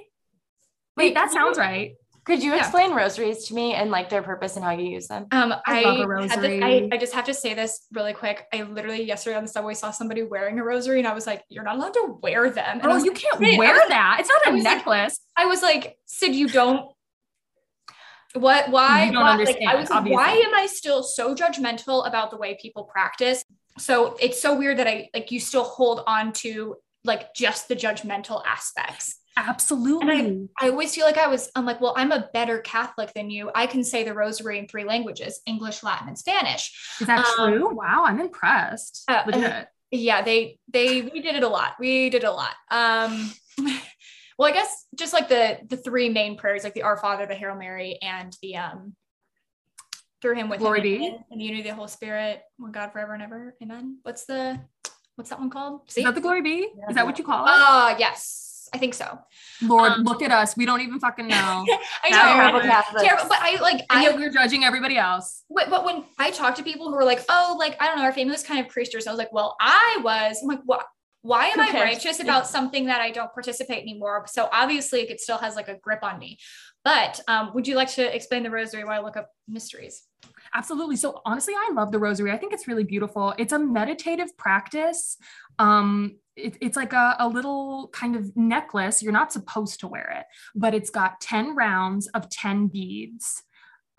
[0.98, 1.96] Wait, that sounds you, right.
[2.26, 2.98] Could you explain yeah.
[2.98, 5.26] rosaries to me and like their purpose and how you use them?
[5.32, 6.62] Um, I, I love a rosary.
[6.62, 8.46] I, I just have to say this really quick.
[8.54, 11.44] I literally yesterday on the subway saw somebody wearing a rosary, and I was like,
[11.50, 14.18] "You're not allowed to wear them." And oh, you like, can't wear that.
[14.20, 15.20] It's not a I necklace.
[15.38, 16.92] Like, I was like, Syd, you don't.
[18.36, 18.70] What?
[18.70, 19.06] Why?
[19.06, 19.32] You don't why?
[19.32, 19.66] understand.
[19.66, 23.44] Like, I was like, why am I still so judgmental about the way people practice?
[23.80, 27.76] So it's so weird that I like you still hold on to like just the
[27.76, 29.19] judgmental aspects.
[29.38, 30.20] Absolutely.
[30.20, 33.14] And I, I always feel like I was, I'm like, well, I'm a better Catholic
[33.14, 33.52] than you.
[33.56, 36.98] I can say the rosary in three languages English, Latin, and Spanish.
[37.00, 37.74] Is that um, true?
[37.74, 39.04] Wow, I'm impressed.
[39.08, 41.76] Uh, uh, yeah, they, they, we did it a lot.
[41.80, 42.54] We did a lot.
[42.70, 43.32] Um,
[44.38, 47.36] well, I guess just like the, the three main prayers, like the Our Father, the
[47.36, 48.96] Hail Mary, and the, um,
[50.22, 53.14] through him with Glory him and the unity of the Holy Spirit, one God forever
[53.14, 53.56] and ever.
[53.64, 54.00] Amen.
[54.04, 54.60] What's the,
[55.16, 55.90] what's that one called?
[55.90, 56.02] See?
[56.02, 56.70] Is that the Glory Be?
[56.90, 57.52] Is that what you call it?
[57.54, 58.49] Oh, uh, yes.
[58.74, 59.20] I think so.
[59.62, 60.56] Lord, um, look at us.
[60.56, 61.66] We don't even fucking know.
[62.04, 62.62] I know.
[62.62, 63.80] Terrible, terrible, but I like.
[63.90, 65.44] And I, we're judging everybody else.
[65.50, 68.04] But, but when I talk to people who are like, oh, like I don't know,
[68.04, 69.02] our family was kind of Christian.
[69.02, 70.40] So I was like, well, I was.
[70.42, 70.86] I'm like, what?
[71.22, 74.26] Why am I righteous about something that I don't participate anymore?
[74.28, 76.38] So obviously, it still has like a grip on me.
[76.86, 80.04] But um, would you like to explain the rosary while I look up mysteries?
[80.54, 80.96] Absolutely.
[80.96, 82.32] So honestly, I love the rosary.
[82.32, 83.34] I think it's really beautiful.
[83.38, 85.18] It's a meditative practice.
[85.60, 89.02] Um, it, it's like a, a little kind of necklace.
[89.02, 90.26] You're not supposed to wear it,
[90.56, 93.44] but it's got 10 rounds of 10 beads.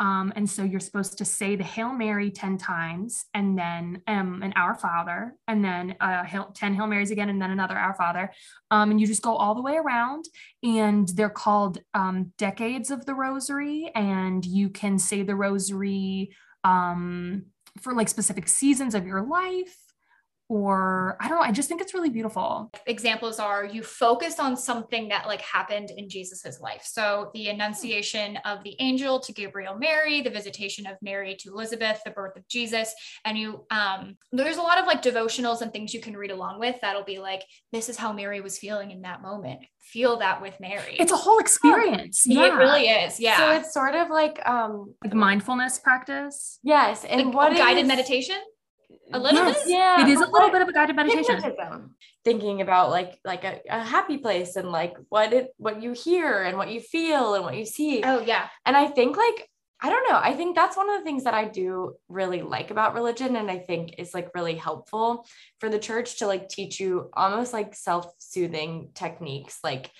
[0.00, 4.42] Um, and so you're supposed to say the Hail Mary 10 times and then um,
[4.42, 6.24] an Our Father, and then uh,
[6.54, 8.32] 10 Hail Marys again, and then another Our Father.
[8.70, 10.24] Um, and you just go all the way around,
[10.62, 13.90] and they're called um, decades of the Rosary.
[13.94, 16.34] And you can say the Rosary
[16.64, 17.44] um,
[17.82, 19.76] for like specific seasons of your life
[20.50, 21.44] or I don't know.
[21.44, 22.72] I just think it's really beautiful.
[22.88, 26.82] Examples are you focus on something that like happened in Jesus's life.
[26.84, 32.00] So the annunciation of the angel to Gabriel Mary, the visitation of Mary to Elizabeth,
[32.04, 32.92] the birth of Jesus,
[33.24, 36.58] and you um there's a lot of like devotionals and things you can read along
[36.58, 39.60] with that'll be like this is how Mary was feeling in that moment.
[39.78, 40.96] Feel that with Mary.
[40.98, 42.24] It's a whole experience.
[42.26, 42.46] Yeah.
[42.46, 43.20] It really is.
[43.20, 43.36] Yeah.
[43.36, 46.58] So it's sort of like um like mindfulness practice.
[46.64, 48.36] Yes, and like what guided is- meditation?
[49.12, 49.64] A little Yes.
[49.64, 49.72] bit?
[49.72, 51.40] Yeah, It is a little bit of a guided meditation.
[52.24, 56.42] Thinking about like like a, a happy place and like what it what you hear
[56.42, 58.02] and what you feel and what you see.
[58.04, 58.48] Oh yeah.
[58.66, 59.48] And I think like
[59.82, 60.20] I don't know.
[60.22, 63.50] I think that's one of the things that I do really like about religion and
[63.50, 65.26] I think is like really helpful
[65.58, 69.90] for the church to like teach you almost like self-soothing techniques like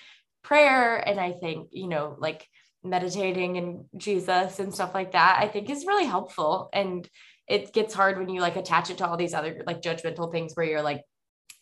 [0.43, 2.47] prayer and I think, you know, like
[2.83, 5.37] meditating and Jesus and stuff like that.
[5.39, 7.07] I think is really helpful and
[7.51, 10.53] it gets hard when you like attach it to all these other like judgmental things
[10.53, 11.03] where you're like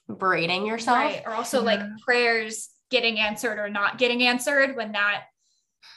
[0.07, 0.97] berating yourself.
[0.97, 1.23] Right.
[1.25, 5.23] Or also like prayers getting answered or not getting answered when that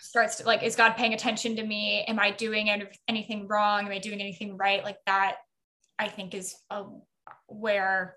[0.00, 2.04] starts to like, is God paying attention to me?
[2.08, 2.70] Am I doing
[3.06, 3.84] anything wrong?
[3.84, 4.82] Am I doing anything right?
[4.82, 5.36] Like that,
[5.98, 6.84] I think is uh,
[7.46, 8.16] where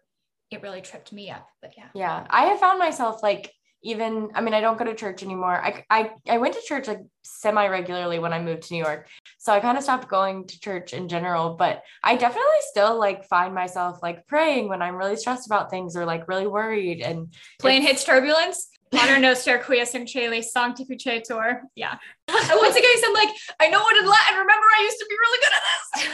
[0.52, 1.46] it really tripped me up.
[1.62, 1.90] But yeah.
[1.94, 3.52] Yeah, I have found myself like
[3.86, 5.62] even I mean I don't go to church anymore.
[5.64, 9.08] I I I went to church like semi regularly when I moved to New York.
[9.38, 13.26] So I kind of stopped going to church in general, but I definitely still like
[13.26, 17.34] find myself like praying when I'm really stressed about things or like really worried and
[17.60, 18.68] Plane hits turbulence.
[18.94, 21.62] Honor noster quies in cele sanctificator.
[21.76, 21.98] Yeah.
[22.28, 23.30] I once again, I'm like,
[23.60, 24.38] I know it in Latin.
[24.40, 25.64] Remember, I used to be really good at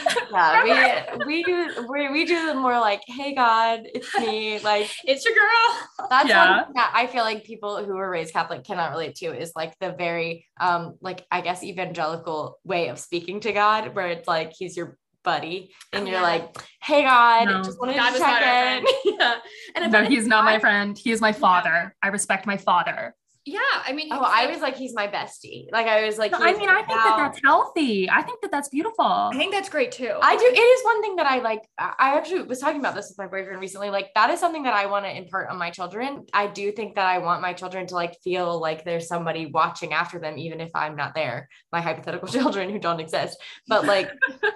[0.08, 0.66] this.
[0.66, 4.58] yeah, we we do we, we do the more like, hey God, it's me.
[4.60, 6.08] Like it's your girl.
[6.10, 6.62] that's Yeah.
[6.62, 9.74] one that I feel like people who were raised Catholic cannot relate to is like
[9.80, 14.52] the very um like I guess evangelical way of speaking to God, where it's like
[14.58, 16.22] he's your buddy and Oh, you're yeah.
[16.22, 17.62] like, hey God, No.
[17.62, 19.14] just wanted God to check in.
[19.18, 19.34] yeah.
[19.76, 20.96] And No, he's not my friend.
[20.98, 21.94] He is my father.
[22.02, 23.14] I respect my father.
[23.44, 23.58] Yeah.
[23.84, 25.66] I mean, Oh, I was like, he's my bestie.
[25.72, 28.08] Like I was like, No, I mean, I think that that's healthy.
[28.08, 29.04] I think that that's beautiful.
[29.04, 30.16] I think that's great too.
[30.20, 30.44] I do.
[30.44, 31.62] It is one thing that I like.
[31.78, 33.90] I I actually was talking about this with my boyfriend recently.
[33.90, 36.24] Like that is something that I want to impart on my children.
[36.32, 39.92] I do think that I want my children to like feel like there's somebody watching
[39.92, 41.48] after them, even if I'm not there.
[41.72, 43.38] My hypothetical children who don't exist.
[43.66, 44.10] But like,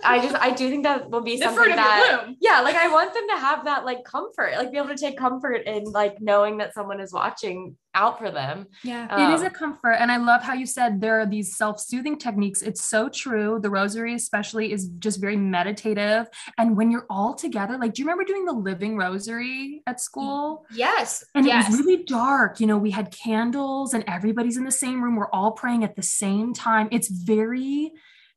[0.04, 2.28] I just I do think that will be the something that.
[2.40, 5.16] Yeah, like I want them to have that like comfort, like be able to take
[5.18, 8.66] comfort in like knowing that someone is watching out for them.
[8.84, 9.04] Yeah.
[9.18, 9.94] It is Um, a comfort.
[9.94, 12.62] And I love how you said there are these self soothing techniques.
[12.62, 13.58] It's so true.
[13.60, 16.28] The rosary, especially, is just very meditative.
[16.58, 20.66] And when you're all together, like, do you remember doing the living rosary at school?
[20.70, 21.24] Yes.
[21.34, 21.66] And yes.
[21.66, 22.60] it was really dark.
[22.60, 25.16] You know, we had candles and everybody's in the same room.
[25.16, 26.88] We're all praying at the same time.
[26.92, 27.92] It's very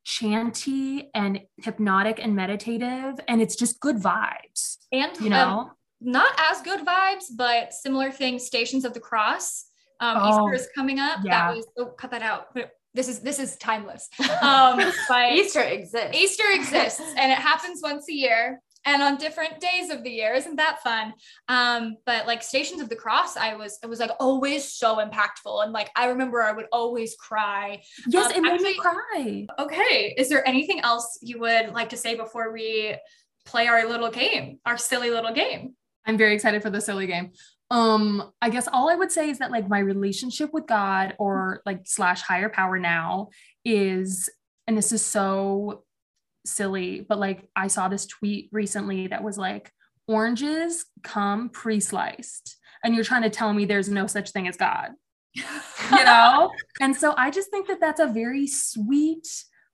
[0.05, 3.19] chanty and hypnotic and meditative.
[3.27, 5.71] And it's just good vibes, and you um, know?
[6.01, 8.45] Not as good vibes, but similar things.
[8.45, 9.65] Stations of the Cross.
[9.99, 11.19] Um, Oh, Easter is coming up.
[11.23, 11.47] yeah.
[11.49, 12.53] That was oh, cut that out.
[12.53, 14.07] But This is this is timeless.
[14.41, 14.79] Um,
[15.09, 16.15] but Easter exists.
[16.17, 20.33] Easter exists and it happens once a year and on different days of the year.
[20.33, 21.13] Isn't that fun?
[21.49, 25.63] Um, but like Stations of the Cross, I was it was like always so impactful.
[25.63, 27.81] And like I remember I would always cry.
[28.07, 29.47] Yes, Um, it made me cry.
[29.59, 30.15] Okay.
[30.17, 32.95] Is there anything else you would like to say before we
[33.45, 35.75] play our little game, our silly little game?
[36.09, 37.31] I'm very excited for the silly game.
[37.69, 41.61] Um, I guess all I would say is that like my relationship with God or
[41.67, 43.29] like slash higher power now
[43.63, 44.27] is,
[44.65, 45.83] and this is so
[46.47, 49.71] silly, but like I saw this tweet recently that was like,
[50.07, 54.89] oranges come pre-sliced, and you're trying to tell me there's no such thing as God,
[55.35, 55.43] you
[55.91, 56.49] know?
[56.81, 59.27] and so I just think that that's a very sweet,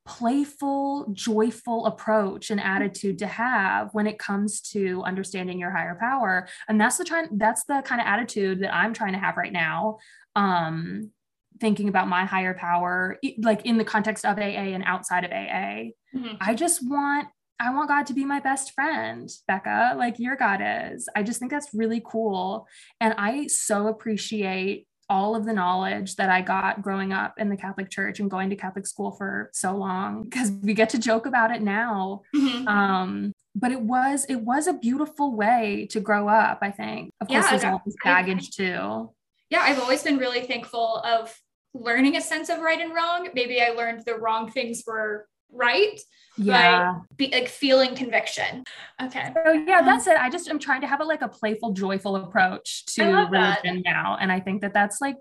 [0.06, 6.48] playful, joyful approach and attitude to have when it comes to understanding your higher power.
[6.68, 9.52] And that's the trying that's the kind of attitude that I'm trying to have right
[9.54, 9.98] now.
[10.36, 11.12] Um
[11.60, 15.94] thinking about my higher power like in the context of AA and outside of AA.
[16.14, 16.38] Mhm.
[16.40, 17.28] I just want
[17.60, 21.08] I want God to be my best friend, Becca, like your God is.
[21.16, 22.68] I just think that's really cool.
[23.00, 27.58] And I so appreciate all of the knowledge that I got growing up in the
[27.58, 31.26] Catholic Church and going to Catholic school for so long because we get to joke
[31.26, 32.22] about it now.
[32.36, 32.68] Mhm.
[32.68, 36.60] Um, but it was it was a beautiful way to grow up.
[36.62, 37.12] I think.
[37.22, 39.12] Of course, there's all this I- baggage too.
[39.50, 41.34] yeah, I've always been really thankful of
[41.74, 43.30] learning a sense of right and wrong.
[43.34, 46.00] Maybe I learned the wrong things were right,
[46.38, 47.00] Yeah.
[47.16, 48.64] be, like feeling conviction.
[49.02, 49.32] Okay.
[49.34, 50.18] So yeah, that's it.
[50.18, 53.64] I just am trying to have a like a playful, joyful approach to love that.
[53.64, 55.18] religion now, and I think that that's like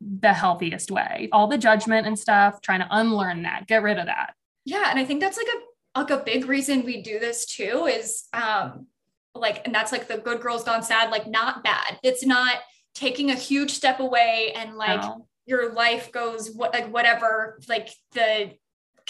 [0.00, 1.28] the healthiest way.
[1.32, 4.34] All the judgment and stuff, trying to unlearn that, get rid of that.
[4.64, 7.88] Yeah, and I think that's like a like a big reason we do this too
[7.90, 8.86] is um
[9.34, 11.98] like and that's like the good girls gone sad like not bad.
[12.02, 12.56] It's not
[12.94, 15.02] taking a huge step away and like
[15.46, 18.52] your life goes what like whatever like the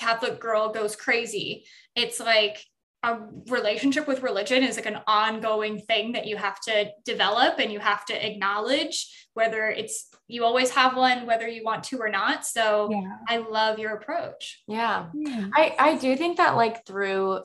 [0.01, 1.67] Catholic girl goes crazy.
[1.95, 2.65] It's like
[3.03, 7.73] a relationship with religion is like an ongoing thing that you have to develop and
[7.73, 12.11] you have to acknowledge whether it's you always have one whether you want to or
[12.11, 12.45] not.
[12.45, 13.17] So yeah.
[13.29, 14.63] I love your approach.
[14.67, 15.07] Yeah.
[15.15, 15.49] Yeah.
[15.55, 17.41] I, I do think that like through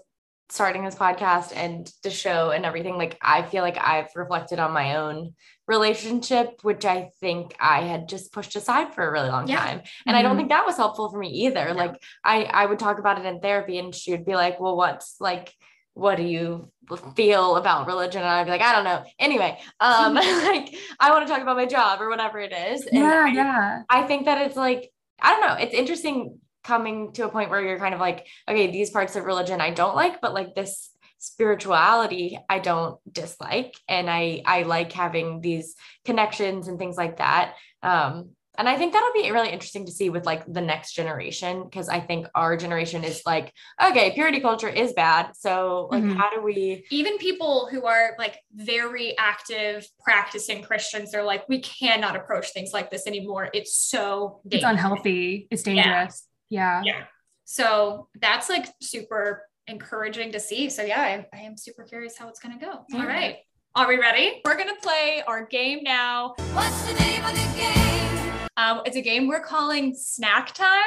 [0.50, 4.72] starting this podcast and the show and everything, like I feel like I've reflected on
[4.72, 5.34] my own
[5.68, 9.58] relationship, which I think I had just pushed aside for a really long Yeah.
[9.58, 9.82] time.
[10.06, 10.38] And I don't Mhm.
[10.38, 11.74] think that was helpful for me either.
[11.74, 14.76] Like I I would talk about it in therapy and she would be like, well,
[14.78, 15.54] what's like
[15.94, 16.70] what do you
[17.16, 18.22] feel about religion?
[18.22, 19.06] And I'd be like, I don't know.
[19.18, 20.14] Anyway, um,
[20.52, 22.86] like I want to talk about my job or whatever it is.
[22.86, 23.82] And yeah, I- yeah.
[23.90, 24.92] I think that it's like,
[25.22, 28.70] I don't know, it's interesting coming to a point where you're kind of like, okay,
[28.72, 30.90] these parts of religion I don't like, but like this
[31.26, 33.76] spirituality I don't dislike.
[33.88, 37.56] And I I like having these connections and things like that.
[37.84, 41.64] Um, and I think that'll be really interesting to see with like the next generation,
[41.66, 43.52] because I think our generation is like,
[43.84, 45.32] okay, purity culture is bad.
[45.36, 46.16] So like Mhm.
[46.16, 51.60] how do we even people who are like very active practicing Christians, they're like, we
[51.60, 53.50] cannot approach things like this anymore.
[53.54, 55.48] It's so It's unhealthy.
[55.52, 56.26] It's dangerous.
[56.50, 56.82] Yeah.
[56.86, 57.04] Yeah.
[57.44, 60.70] So that's like super encouraging to see.
[60.70, 62.86] So yeah, I, I am super curious how it's gonna go.
[62.90, 63.00] Yeah.
[63.00, 63.38] All right.
[63.76, 64.42] Are we ready?
[64.46, 66.36] We're gonna play our game now.
[66.54, 68.48] What's the name of the game?
[68.58, 70.80] Um, it's a game we're calling Snack Time,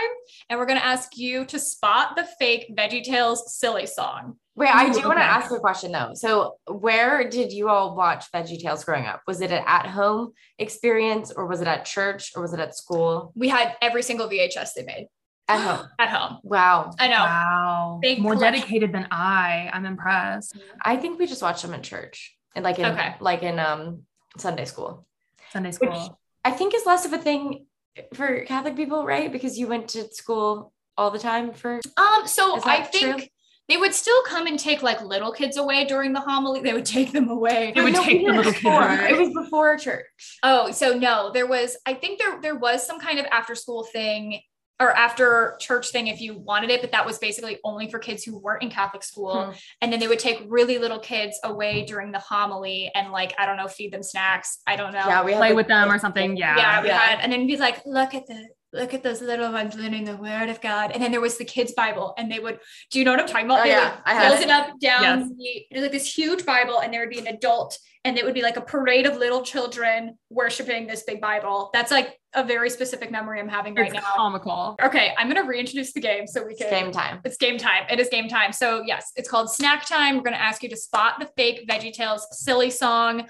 [0.48, 4.36] and we're gonna ask you to spot the fake VeggieTales silly song.
[4.56, 6.12] Wait, I Ooh, do want to ask a question though.
[6.14, 9.20] So, where did you all watch VeggieTales growing up?
[9.26, 13.32] Was it an at-home experience, or was it at church, or was it at school?
[13.36, 15.08] We had every single VHS they made
[15.48, 15.86] At home.
[15.98, 16.38] at home.
[16.42, 16.92] Wow.
[16.98, 17.14] I know.
[17.24, 17.98] Wow.
[18.02, 18.60] Big More collection.
[18.60, 19.70] dedicated than I.
[19.72, 20.56] I'm impressed.
[20.84, 23.14] I think we just watched them in church and like in Okay.
[23.20, 24.02] like in um
[24.36, 25.06] Sunday school,
[25.50, 26.18] Sunday which school.
[26.44, 27.66] I think is less of a thing
[28.14, 29.32] for Catholic people, right?
[29.32, 31.80] Because you went to school all the time for.
[31.96, 33.26] Um, so I think true?
[33.68, 36.60] they would still come and take like little kids away during the homily.
[36.60, 37.72] They would take them away.
[37.74, 38.82] They would No, take the little it kid before.
[38.86, 39.08] away.
[39.10, 40.06] It was before church.
[40.42, 41.76] Oh, so no, there was.
[41.86, 44.40] I think there there was some kind of after school thing
[44.80, 48.22] or after church thing if you wanted it, but that was basically only for kids
[48.22, 49.46] who weren't in Catholic school.
[49.46, 49.52] Hmm.
[49.82, 53.46] And then they would take really little kids away during the homily and like I
[53.46, 54.58] don't know, feed them snacks.
[54.66, 55.04] I don't know.
[55.06, 56.36] Yeah, we Play like- with them or something.
[56.36, 56.56] Yeah.
[56.56, 56.98] yeah, we Yeah.
[56.98, 60.16] had, and then be like, look at the look at those little ones learning the
[60.16, 60.90] word of God.
[60.92, 62.60] And then there was the kids' Bible, and they would,
[62.90, 63.60] do you know what I'm talking about?
[63.60, 64.44] Oh, they yeah, would I had close it.
[64.44, 65.28] it up down Yes.
[65.38, 68.24] the, it was like this huge Bible, and there would be an adult, and it
[68.24, 71.70] would be like a parade of little children worshiping this big Bible.
[71.72, 74.02] That's like a very specific memory I'm having right It's now.
[74.14, 74.76] comical.
[74.82, 77.20] Okay, I'm gonna reintroduce the game so we It's can game time.
[77.24, 77.84] it's game time.
[77.90, 78.52] It is game time.
[78.52, 80.16] So yes, it's called snack time.
[80.16, 83.28] We're gonna ask you to spot the fake VeggieTales silly song.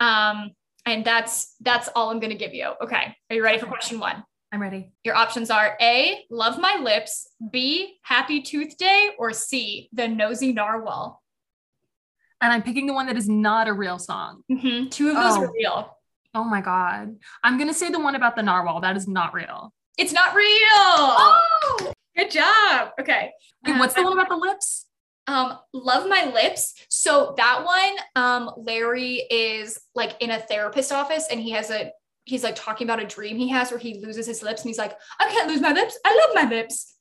[0.00, 0.50] Um,
[0.84, 2.72] and that's that's all I'm gonna give you.
[2.82, 3.16] Okay.
[3.30, 4.24] Are you ready for question one?
[4.52, 4.92] I'm ready.
[5.02, 10.52] Your options are A, love my lips, B, happy tooth day, or C, the nosy
[10.52, 11.22] narwhal.
[12.42, 14.42] And I'm picking the one that is not a real song.
[14.50, 14.90] Mhm.
[14.90, 15.44] Two of those Oh.
[15.44, 15.98] are real.
[16.34, 17.16] Oh my God.
[17.42, 18.80] I'm going to say the one about the narwhal.
[18.80, 19.72] That is not real.
[19.96, 20.48] It's not real.
[20.74, 22.90] Oh, Good job.
[23.00, 23.32] Okay.
[23.66, 24.84] Wait, what's the one about the lips?
[25.26, 26.74] Um, love my lips.
[26.90, 31.90] So that one, um, Larry is like in a therapist office and he has a
[32.24, 34.78] he's like talking about a dream he has where he loses his lips and he's
[34.78, 35.98] like, I can't lose my lips.
[36.04, 36.96] I love my lips.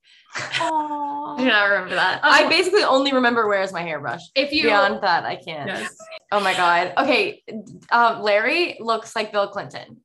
[0.61, 1.35] Oh.
[1.37, 2.21] I do not remember that.
[2.23, 2.29] Oh.
[2.29, 4.21] I basically only remember where's my hairbrush.
[4.35, 5.67] If you Beyond that, I can't.
[5.67, 5.95] Yes.
[6.31, 6.93] Oh my god.
[6.97, 7.43] Okay,
[7.91, 9.97] um, Larry looks like Bill Clinton.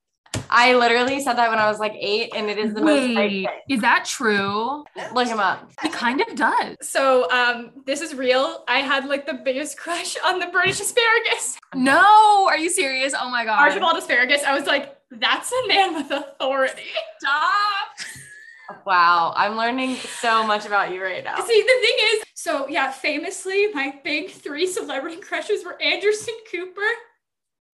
[0.51, 3.14] I literally said that when I was like eight, and it is the most.
[3.14, 4.85] Wait, like, is that true?
[5.12, 5.71] look him up.
[5.83, 6.77] He kind of does.
[6.83, 8.64] so um this is real.
[8.69, 11.59] I had like the biggest crush on the British asparagus.
[11.75, 13.14] No, are you serious?
[13.19, 13.61] Oh my God.
[13.61, 14.43] Archibald asparagus.
[14.45, 16.83] I was like, that's a man with authority.
[17.19, 18.85] Stop.
[18.85, 21.37] Wow, I'm learning so much about you right now.
[21.37, 26.81] See, the thing is, so yeah, famously, my big three celebrity crushes were Anderson Cooper,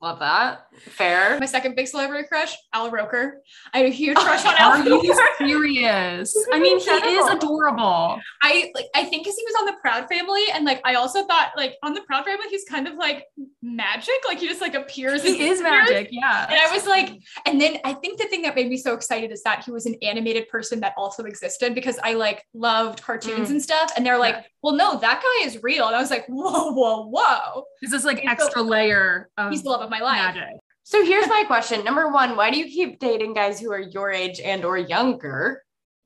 [0.03, 0.66] Love that.
[0.80, 1.38] Fair.
[1.38, 3.40] My second big celebrity crush, Al Roker.
[3.72, 4.70] I had a huge crush on Al.
[4.72, 5.28] Are Al you Roker.
[5.38, 6.36] serious?
[6.53, 8.18] I mean, he is adorable.
[8.42, 11.24] I like I think because he was on the Proud Family, and like I also
[11.24, 13.26] thought like on the Proud Family, he's kind of like
[13.62, 14.14] magic.
[14.26, 15.22] Like he just like appears.
[15.22, 15.88] He is disappears.
[15.90, 16.09] magic.
[16.11, 16.46] Yeah.
[16.50, 19.30] And I was like, and then I think the thing that made me so excited
[19.30, 23.48] is that he was an animated person that also existed because I like loved cartoons
[23.48, 23.53] Mm.
[23.53, 23.92] and stuff.
[23.96, 24.42] And they're like, Yeah.
[24.62, 25.86] Well, no, that guy is real.
[25.86, 27.64] And I was like, whoa, whoa, whoa.
[27.80, 30.34] This is like He's the- extra layer of He's the love of my life.
[30.34, 30.58] magic.
[30.84, 31.84] So here's my question.
[31.84, 35.62] Number one, why do you keep dating guys who are your age and or younger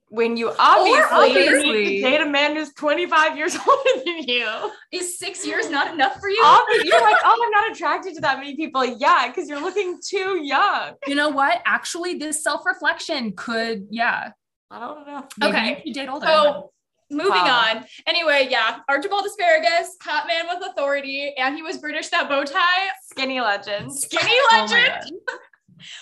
[0.09, 1.01] when you obviously,
[1.35, 4.49] need obviously- to date a man who's 25 years older than you?
[4.93, 6.41] Is six years not enough for you?
[6.45, 8.85] Obviously, you're like, oh, I'm not attracted to that many people.
[8.85, 10.95] Yeah, because you're looking too young.
[11.07, 11.61] You know what?
[11.67, 14.31] Actually, this self-reflection could, yeah.
[14.71, 15.25] I don't know.
[15.39, 15.83] Maybe Okay.
[15.85, 16.27] you date older.
[16.27, 16.71] So
[17.11, 17.75] moving Wow.
[17.77, 17.85] on.
[18.07, 22.09] Anyway, yeah, Archibald Asparagus, hot man with authority, and he was British.
[22.09, 24.03] That bow tie, Skinny legends.
[24.03, 24.93] skinny Oh legend.
[25.29, 25.39] God.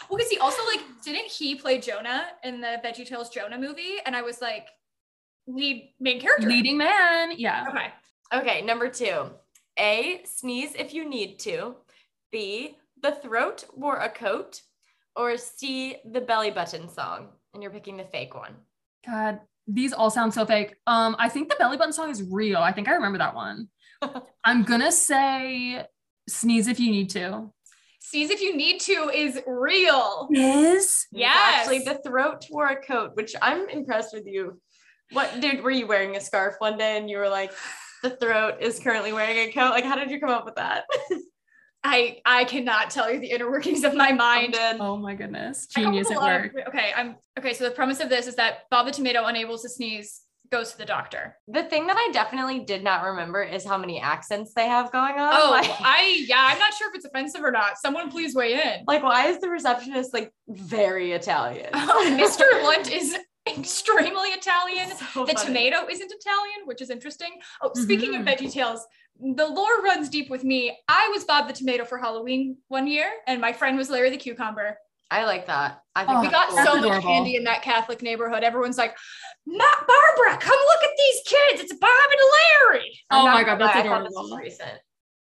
[0.09, 3.97] well, because he also like didn't he play Jonah in the Veggie Tales Jonah movie?
[4.07, 4.69] And I was like,
[5.47, 6.49] lead main character.
[6.49, 7.33] Leading man.
[7.37, 7.67] Yeah.
[7.69, 7.87] Okay.
[8.33, 9.31] Okay, number two.
[9.79, 11.75] A, sneeze if you need to.
[12.33, 14.63] B, the throat wore a coat.
[15.17, 17.29] Or C, the belly button song.
[17.53, 18.55] And you're picking the fake one.
[19.07, 20.77] God, these all sound so fake.
[20.87, 22.59] Um, I think the belly button song is real.
[22.59, 23.69] I think I remember that one.
[24.45, 25.85] I'm gonna say
[26.29, 27.51] sneeze if you need to.
[28.01, 30.29] Sneeze if you need to is real.
[30.31, 31.61] Is It's Yes.
[31.61, 34.61] Actually, the throat wore a coat, which I'm impressed with you.
[35.13, 37.53] What dude were you wearing a scarf one day and you were like,
[38.03, 39.71] the throat is currently wearing a coat?
[39.71, 40.85] Like, how did you come up with that?
[41.87, 44.55] I I cannot tell you the inner workings of my mind.
[44.55, 44.79] dead.
[44.81, 46.53] oh my goodness, genius at a of- work.
[46.69, 47.53] okay, I'm okay.
[47.53, 50.79] So the premise of this is that Bob the Tomato, unable to sneeze, goes to
[50.79, 51.37] the doctor.
[51.49, 55.15] The thing that I definitely did not remember is how many accents they have going
[55.19, 55.35] on.
[55.37, 57.77] Oh, like, I yeah, I'm not sure if it's offensive or not.
[57.79, 58.85] Someone please weigh in.
[58.87, 61.69] like, why is the receptionist like very Italian?
[61.75, 62.63] Oh, Mr.
[62.65, 63.15] Lunt is
[63.47, 64.89] extremely Italian.
[65.13, 65.47] So The funny.
[65.47, 67.29] tomato isn't Italian, which is interesting.
[67.63, 68.29] Oh, speaking of Mhm.
[68.39, 68.87] Veggie Tales,
[69.21, 70.77] the lore runs deep with me.
[70.89, 74.17] I was Bob the Tomato for Halloween one year, and my friend was Larry the
[74.17, 74.77] Cucumber.
[75.11, 75.81] I like that.
[75.95, 77.09] I think Oh, We that's got That's so much adorable.
[77.09, 78.43] candy in that Catholic neighborhood.
[78.43, 78.97] Everyone's like,
[79.47, 81.61] Matt Barbara, come look at these kids.
[81.63, 82.21] It's Bob and
[82.73, 82.99] Larry.
[83.11, 84.37] I'm Oh my God, that's lie, I thought this was adorable.
[84.39, 84.79] recent.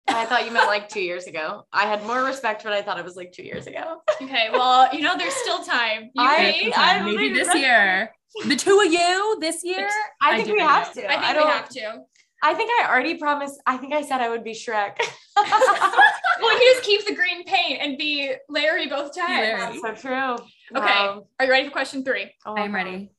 [0.07, 1.65] I thought you meant like two years ago.
[1.71, 4.01] I had more respect, but I thought it was like two years ago.
[4.21, 6.03] Okay, well, you know, there's still time.
[6.15, 8.09] You I- may- I- Maybe this year.
[8.47, 9.87] The two of you this year.
[10.21, 11.01] I I think do we have that.
[11.01, 11.11] to.
[11.11, 11.99] I think we have to.
[12.43, 13.59] I think I already promised.
[13.65, 14.97] I think I said I would be Shrek.
[16.41, 19.29] Well, you just keep the green paint and be Larry both times.
[19.29, 19.59] Larry.
[19.81, 20.33] That's so true.
[20.75, 20.85] Okay.
[20.85, 21.27] Wow.
[21.39, 22.31] Are you ready for question three?
[22.45, 23.11] Oh, I am ready.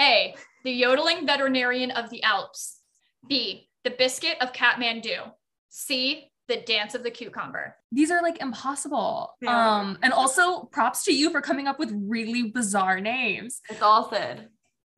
[0.00, 2.80] A, the yodeling veterinarian of the Alps.
[3.28, 5.32] B, the biscuit of Kathmandu.
[5.68, 7.76] C, the dance of the cucumber.
[7.92, 9.34] These are like impossible.
[9.40, 9.78] Yeah.
[9.78, 13.60] Um, and also props to you for coming up with really bizarre names.
[13.70, 14.48] It's all Syd.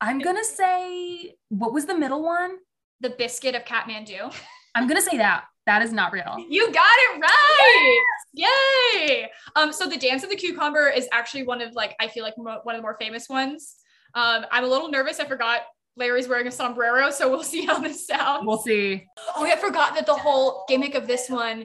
[0.01, 2.57] I'm gonna say what was the middle one?
[3.01, 4.35] The biscuit of Kathmandu.
[4.75, 5.45] I'm gonna say that.
[5.67, 6.37] That is not real.
[6.49, 8.05] You got it right.
[8.33, 9.29] Yay.
[9.55, 12.35] Um, so the dance of the cucumber is actually one of like, I feel like
[12.39, 13.77] mo- one of the more famous ones.
[14.15, 15.21] Um, I'm a little nervous.
[15.21, 15.63] I forgot
[15.97, 18.47] Larry's wearing a sombrero, so we'll see how this sounds.
[18.47, 19.05] We'll see.
[19.37, 21.65] Oh, I forgot that the whole gimmick of this one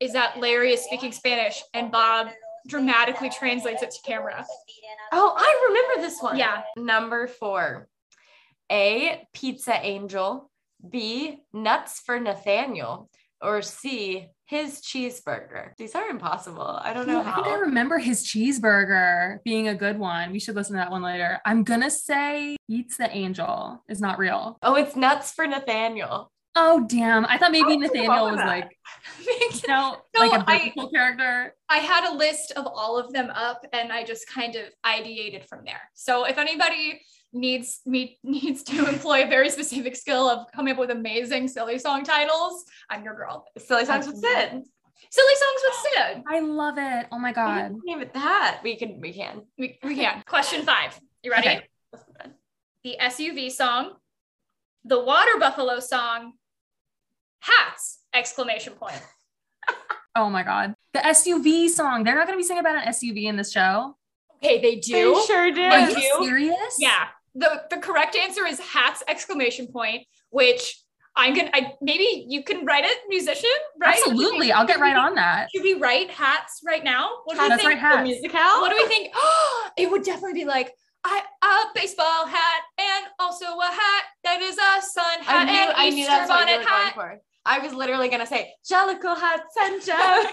[0.00, 2.28] is that Larry is speaking Spanish and Bob
[2.68, 4.46] dramatically translates it to camera.
[5.12, 6.38] Oh, I remember this one.
[6.38, 6.62] Yeah.
[6.76, 7.88] Number four.
[8.70, 9.26] A.
[9.32, 10.50] Pizza Angel.
[10.88, 11.40] B.
[11.52, 13.10] Nuts for Nathaniel.
[13.40, 14.26] Or C.
[14.46, 15.76] His cheeseburger.
[15.76, 16.78] These are impossible.
[16.82, 20.32] I don't know I think I remember his cheeseburger being a good one.
[20.32, 21.38] We should listen to that one later.
[21.44, 24.58] I'm gonna say Eats the Angel is not real.
[24.62, 26.32] Oh, it's nuts for Nathaniel.
[26.60, 27.24] Oh damn.
[27.26, 28.46] I thought maybe How did you come Nathaniel was that?
[28.46, 28.78] like,
[29.26, 31.54] you know, No, like a I- biblical character.
[31.68, 35.44] I had a list of all of them up and I just kind of ideated
[35.44, 35.80] from there.
[35.94, 37.00] So if anybody
[37.32, 41.78] needs me needs to employ a very specific skill of coming up with amazing silly
[41.78, 43.44] song titles, I'm your girl.
[43.58, 44.62] Silly songs with Syd.
[45.10, 46.22] Silly songs with Syd.
[46.26, 47.06] I love it.
[47.12, 47.68] Oh my god.
[47.68, 48.60] can name it that.
[48.64, 49.00] We can.
[49.00, 49.42] We can.
[49.56, 50.22] We, we can.
[50.26, 50.98] Question five.
[51.22, 51.48] You ready?
[51.48, 51.62] Okay.
[52.84, 53.92] The SUV song,
[54.84, 56.32] the water buffalo song,
[57.40, 58.00] hats!
[58.14, 59.00] Exclamation point.
[60.16, 60.74] Oh my god.
[60.94, 62.02] The SUV song.
[62.02, 63.96] They're not gonna be singing about an SUV in this show.
[64.42, 65.14] Okay, they do.
[65.14, 65.72] They sure did.
[65.72, 66.76] Are you serious?
[66.80, 67.06] Yeah.
[67.36, 70.82] The the correct answer is hats exclamation point, which
[71.14, 73.50] I'm gonna I maybe you can write it, musician,
[73.80, 73.96] right?
[73.96, 74.50] Absolutely.
[74.50, 75.50] I'll get right on that.
[75.54, 77.10] Should we write hats right now?
[77.24, 77.74] What do we That's think?
[77.74, 78.08] right, hats.
[78.08, 78.40] Musical.
[78.40, 79.14] What do we think?
[79.76, 80.72] it would definitely be like
[81.04, 85.52] I, a baseball hat and also a hat that is a sun I hat knew,
[85.52, 86.94] and I knew Easter that's what you bonnet were hat.
[86.96, 87.22] going for.
[87.48, 90.30] I was literally gonna say Jellicle Hat Center.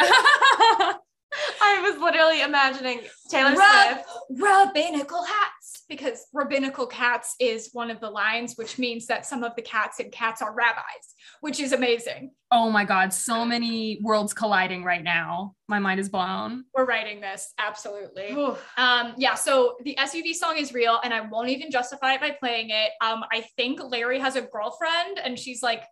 [1.60, 4.08] I was literally imagining Taylor Swift.
[4.30, 9.54] rabbinical hats because rabbinical cats is one of the lines which means that some of
[9.54, 14.32] the cats and cats are rabbis which is amazing oh my God, so many worlds
[14.32, 15.54] colliding right now.
[15.68, 16.64] My mind is blown.
[16.74, 18.28] we're writing this absolutely
[18.76, 22.30] um yeah so the suv song is real and i won't even justify it by
[22.30, 25.82] playing it um i think larry has a girlfriend and she's like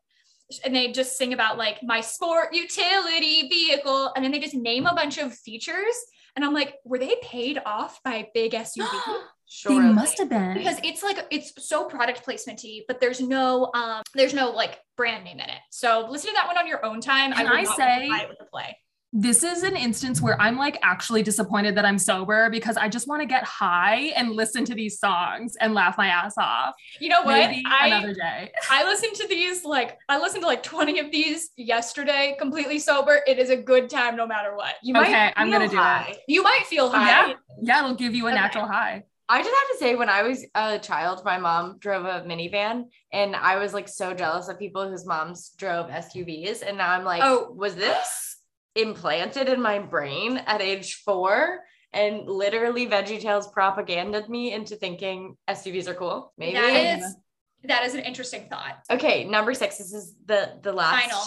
[0.64, 4.86] and they just sing about like my sport utility vehicle and then they just name
[4.86, 5.94] a bunch of features
[6.36, 8.86] and i'm like were they paid off by big suv
[9.66, 10.54] They must have been.
[10.54, 15.22] because it's like it's so product placementy, but there's no um there's no like brand
[15.22, 15.58] name in it.
[15.70, 17.32] So listen to that one on your own time.
[17.32, 18.76] Can would I say- with the play.
[19.16, 23.06] This is an instance where I'm like actually disappointed that I'm sober because I just
[23.06, 26.74] want to get high and listen to these songs and laugh my ass off.
[26.98, 27.34] You know what?
[27.48, 28.50] Maybe I another day.
[28.68, 33.20] I listened to these like I listened to like 20 of these yesterday, completely sober.
[33.24, 34.74] It is a good time no matter what.
[34.82, 36.18] You Okay, might I'm gonna feel do it.
[36.26, 37.06] You might feel high.
[37.28, 37.32] Yeah.
[37.62, 38.40] Yeah, it'll give you a Okay.
[38.40, 39.04] natural high.
[39.28, 42.86] I just have to say, when I was a child, my mom drove a minivan,
[43.12, 46.62] and I was like so jealous of people whose moms drove SUVs.
[46.66, 47.52] And now I'm like, Oh.
[47.56, 48.33] was this
[48.74, 51.60] implanted in my brain at age four?
[51.92, 56.32] And literally, VeggieTales propaganded me into thinking SUVs are cool.
[56.36, 56.54] Maybe.
[56.54, 57.16] That is
[57.64, 58.80] that is an interesting thought.
[58.90, 59.78] okay, number six.
[59.78, 61.24] This is the the last Final.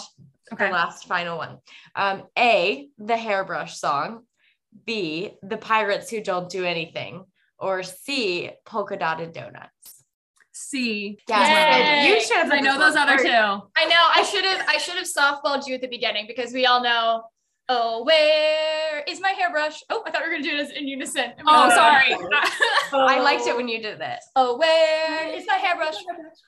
[0.52, 0.66] Okay.
[0.66, 1.58] the last final one.
[1.94, 4.24] Um, A, the hairbrush song.
[4.84, 7.24] B, the pirates who don't do anything.
[7.58, 10.04] Or C, polka dotted donuts.
[10.52, 11.18] C.
[11.28, 12.08] Yeah, Yay.
[12.08, 12.52] you should have.
[12.52, 13.28] I know those other two.
[13.28, 16.66] I know I should have I should have softballed you at the beginning because we
[16.66, 17.22] all know
[17.70, 19.82] Oh, where is my hairbrush?
[19.90, 21.32] Oh, I thought we were gonna do it as in unison.
[21.46, 22.14] Oh, sorry.
[22.92, 24.18] I liked it when you did it.
[24.36, 25.96] Oh, where is my hairbrush?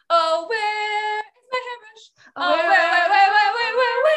[0.08, 2.04] Oh, where is my hairbrush?
[2.36, 4.16] Oh, where, where, where, where, where, where, where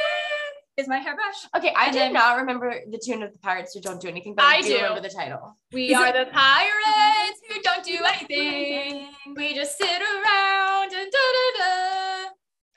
[0.77, 1.35] is my hairbrush?
[1.57, 4.07] Okay, I And do then- not remember the tune of the pirates who don't do
[4.07, 4.75] anything, but I, I do, do.
[4.75, 5.57] remember the title.
[5.73, 9.09] We Is are it- the pirates who don't do anything.
[9.35, 12.02] We just sit around and da da da.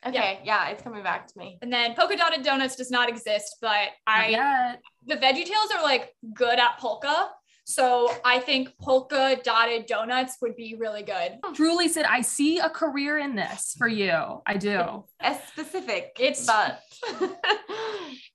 [0.08, 1.58] Okay, yeah, it's coming back to me.
[1.62, 4.76] And then polka dotted donuts does not exist, but I Yeah.
[5.06, 7.30] the Veggie Tales are like good at polka.
[7.68, 11.38] So I think polka dotted donuts would be really good.
[11.44, 11.52] Hmm.
[11.52, 14.40] Truly said, I see a career in this for you.
[14.46, 15.04] I do.
[15.18, 16.80] As specific, It's- but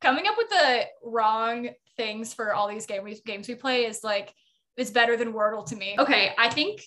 [0.01, 4.03] Coming up with the wrong things for all these game we, games we play is
[4.03, 4.33] like
[4.77, 5.95] is better than Wordle to me.
[5.99, 6.81] Okay, I think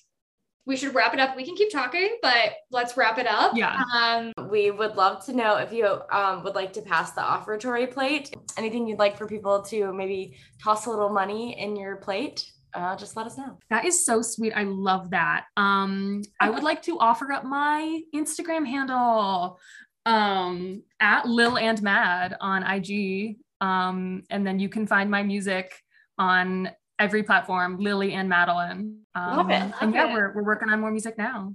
[0.67, 1.37] we should wrap it up.
[1.37, 3.53] We can keep talking, but let's wrap it up.
[3.55, 3.83] Yeah.
[3.95, 7.87] Um, we would love to know if you um, would like to pass the offertory
[7.87, 8.35] plate.
[8.57, 12.97] Anything you'd like for people to maybe toss a little money in your plate, uh,
[12.97, 13.59] just let us know.
[13.71, 14.53] That is so sweet.
[14.55, 15.45] I love that.
[15.57, 19.61] Um, I would like to offer up my Instagram handle
[20.07, 23.37] um, at Lil and Mad on IG.
[23.61, 25.73] Um, and then you can find my music
[26.19, 29.01] on every platform, Lily and Madeleine.
[29.15, 30.13] Um, Love it, love and yeah, it.
[30.13, 31.55] we're, we're working on more music now.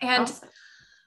[0.00, 0.48] and Awesome.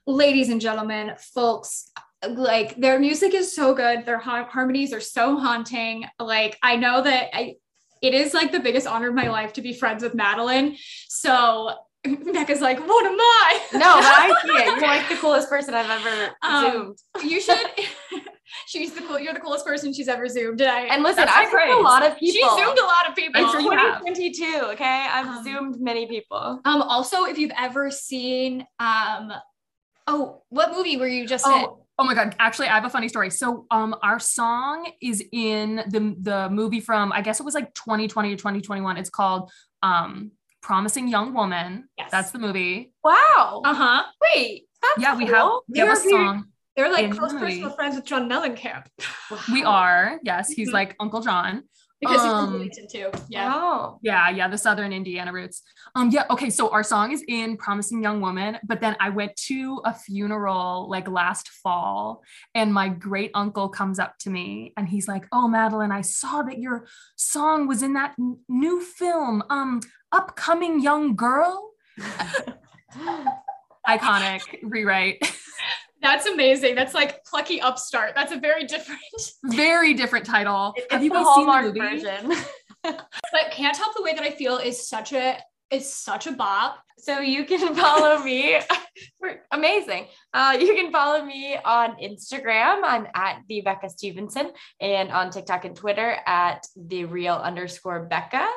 [0.06, 1.90] ladies and gentlemen, folks,
[2.28, 4.04] like their music is so good.
[4.06, 6.04] Their har- harmonies are so haunting.
[6.20, 7.56] Like I know that I,
[8.00, 10.76] it is like the biggest honor of my life to be friends with Madeleine.
[11.08, 11.74] So
[12.04, 13.60] Becca's like, what am I?
[13.74, 14.66] No, but I see it.
[14.66, 17.30] You're like the coolest person I've ever Um, zoomed.
[17.30, 17.56] you should.
[18.66, 19.18] she's the cool.
[19.18, 20.60] You're the coolest person she's ever zoomed.
[20.60, 22.32] And I And listen, I've high zoomed a lot of people.
[22.32, 22.56] she people.
[22.56, 23.40] zoomed a lot of people.
[23.44, 24.00] I'm sure you have.
[24.00, 25.06] 2022, okay?
[25.10, 26.60] I've Um, zoomed many people.
[26.64, 26.82] Um.
[26.82, 29.32] Also, if you've ever seen, um,
[30.06, 31.52] oh, what movie were you just in?
[31.52, 32.34] Oh, oh my God.
[32.38, 33.30] Actually, I have a funny story.
[33.30, 37.72] So um our song is in the the movie from I guess it was like
[37.74, 38.96] 2020 or 2021.
[38.96, 39.50] It's called
[39.82, 41.88] um Promising Young Woman.
[41.98, 42.10] Yes.
[42.10, 42.92] That's the movie.
[43.04, 43.62] Wow.
[43.64, 44.02] Uh huh.
[44.34, 46.44] Wait, that's Yeah, we have we have a You're- song.
[46.76, 48.86] They're like close personal friends with John Mellencamp
[49.52, 50.18] We are.
[50.24, 50.72] Yes, he's Mhm.
[50.74, 51.64] like Uncle John.
[52.00, 53.10] because he's Um, from Bloomington too.
[53.28, 53.46] Yeah.
[53.46, 53.98] Wow.
[54.02, 55.62] Yeah, yeah, the Southern Indiana roots.
[55.94, 56.50] Um, yeah, okay.
[56.50, 60.88] So our song is in Promising Young Woman, but then I went to a funeral
[60.90, 62.24] like last fall,
[62.56, 66.42] and my great uncle comes up to me and he's like, Oh, Madeleine, I saw
[66.42, 69.78] that your song was in that n- new film, um,
[70.10, 71.70] Upcoming Young Girl.
[73.86, 75.18] Iconic rewrite.
[76.02, 76.74] That's amazing.
[76.74, 78.12] That's like plucky upstart.
[78.14, 79.00] That's a very different.
[79.44, 80.72] Very different title.
[80.76, 81.80] It's Have you guys seen the Hallmark movie?
[81.80, 82.32] version.
[82.84, 85.38] But can't help the way that I feel is such a
[85.70, 86.82] is such a bop.
[86.98, 88.58] So you can follow me.
[89.52, 90.06] Amazing.
[90.34, 92.80] Uh, you can follow me on Instagram.
[92.84, 94.50] I'm at the Becca Stephenson
[94.80, 98.48] and on TikTok and Twitter at the real underscore Becca.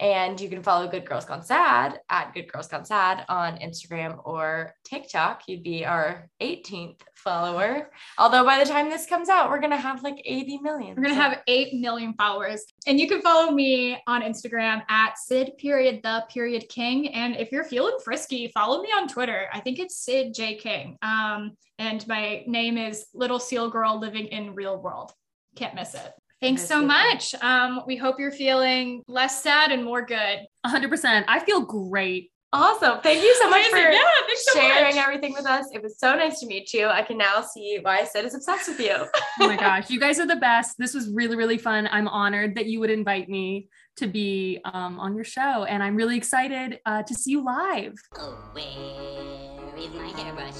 [0.00, 4.20] And you can follow Good Girls Gone Sad at Good Girls Gone Sad on Instagram
[4.24, 5.42] or TikTok.
[5.48, 7.90] You'd be our 18th follower.
[8.16, 10.94] Although by the time this comes out, we're gonna have like 80 million.
[10.96, 15.18] We're gonna So- have eight million followers, and you can follow me on Instagram at
[15.18, 17.08] Syd period the period King.
[17.12, 19.48] And if you're feeling frisky, follow me on Twitter.
[19.52, 20.96] I think it's Syd J King.
[21.02, 25.12] Um, and my name is Little Seal Girl living in real world.
[25.56, 26.12] Can't miss it.
[26.40, 27.34] Thanks so much.
[27.42, 30.40] Um, we hope you're feeling less sad and more good.
[30.66, 31.24] 100%.
[31.26, 32.30] I feel great.
[32.52, 33.00] awesome.
[33.02, 33.86] Thank you so much Amazing.
[33.88, 34.02] for yeah,
[34.36, 35.04] so sharing much.
[35.04, 35.66] everything with us.
[35.72, 36.86] It was so nice to meet you.
[36.86, 38.96] I can now see why Syd is obsessed with you.
[39.40, 40.76] Oh my gosh, you guys are the best.
[40.78, 41.88] This was really, really fun.
[41.92, 45.94] I'm honored that you would invite me to be um, on your show, and I'm
[45.94, 47.94] really excited uh, to see you live.
[48.16, 50.56] Oh, where is my hairbrush?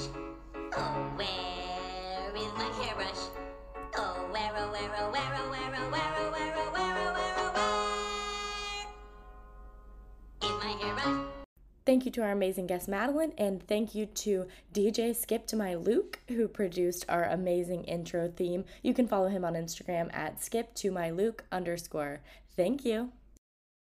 [0.77, 3.48] Oh, where is my hairbrush?
[11.89, 15.75] Thank you to our amazing guest Madeleine, and thank you to DJ Skip to my
[15.75, 18.66] Luke, who produced our amazing intro theme.
[18.83, 22.20] You can follow him on Instagram at skip to my Luke underscore.
[22.55, 23.12] Thank you.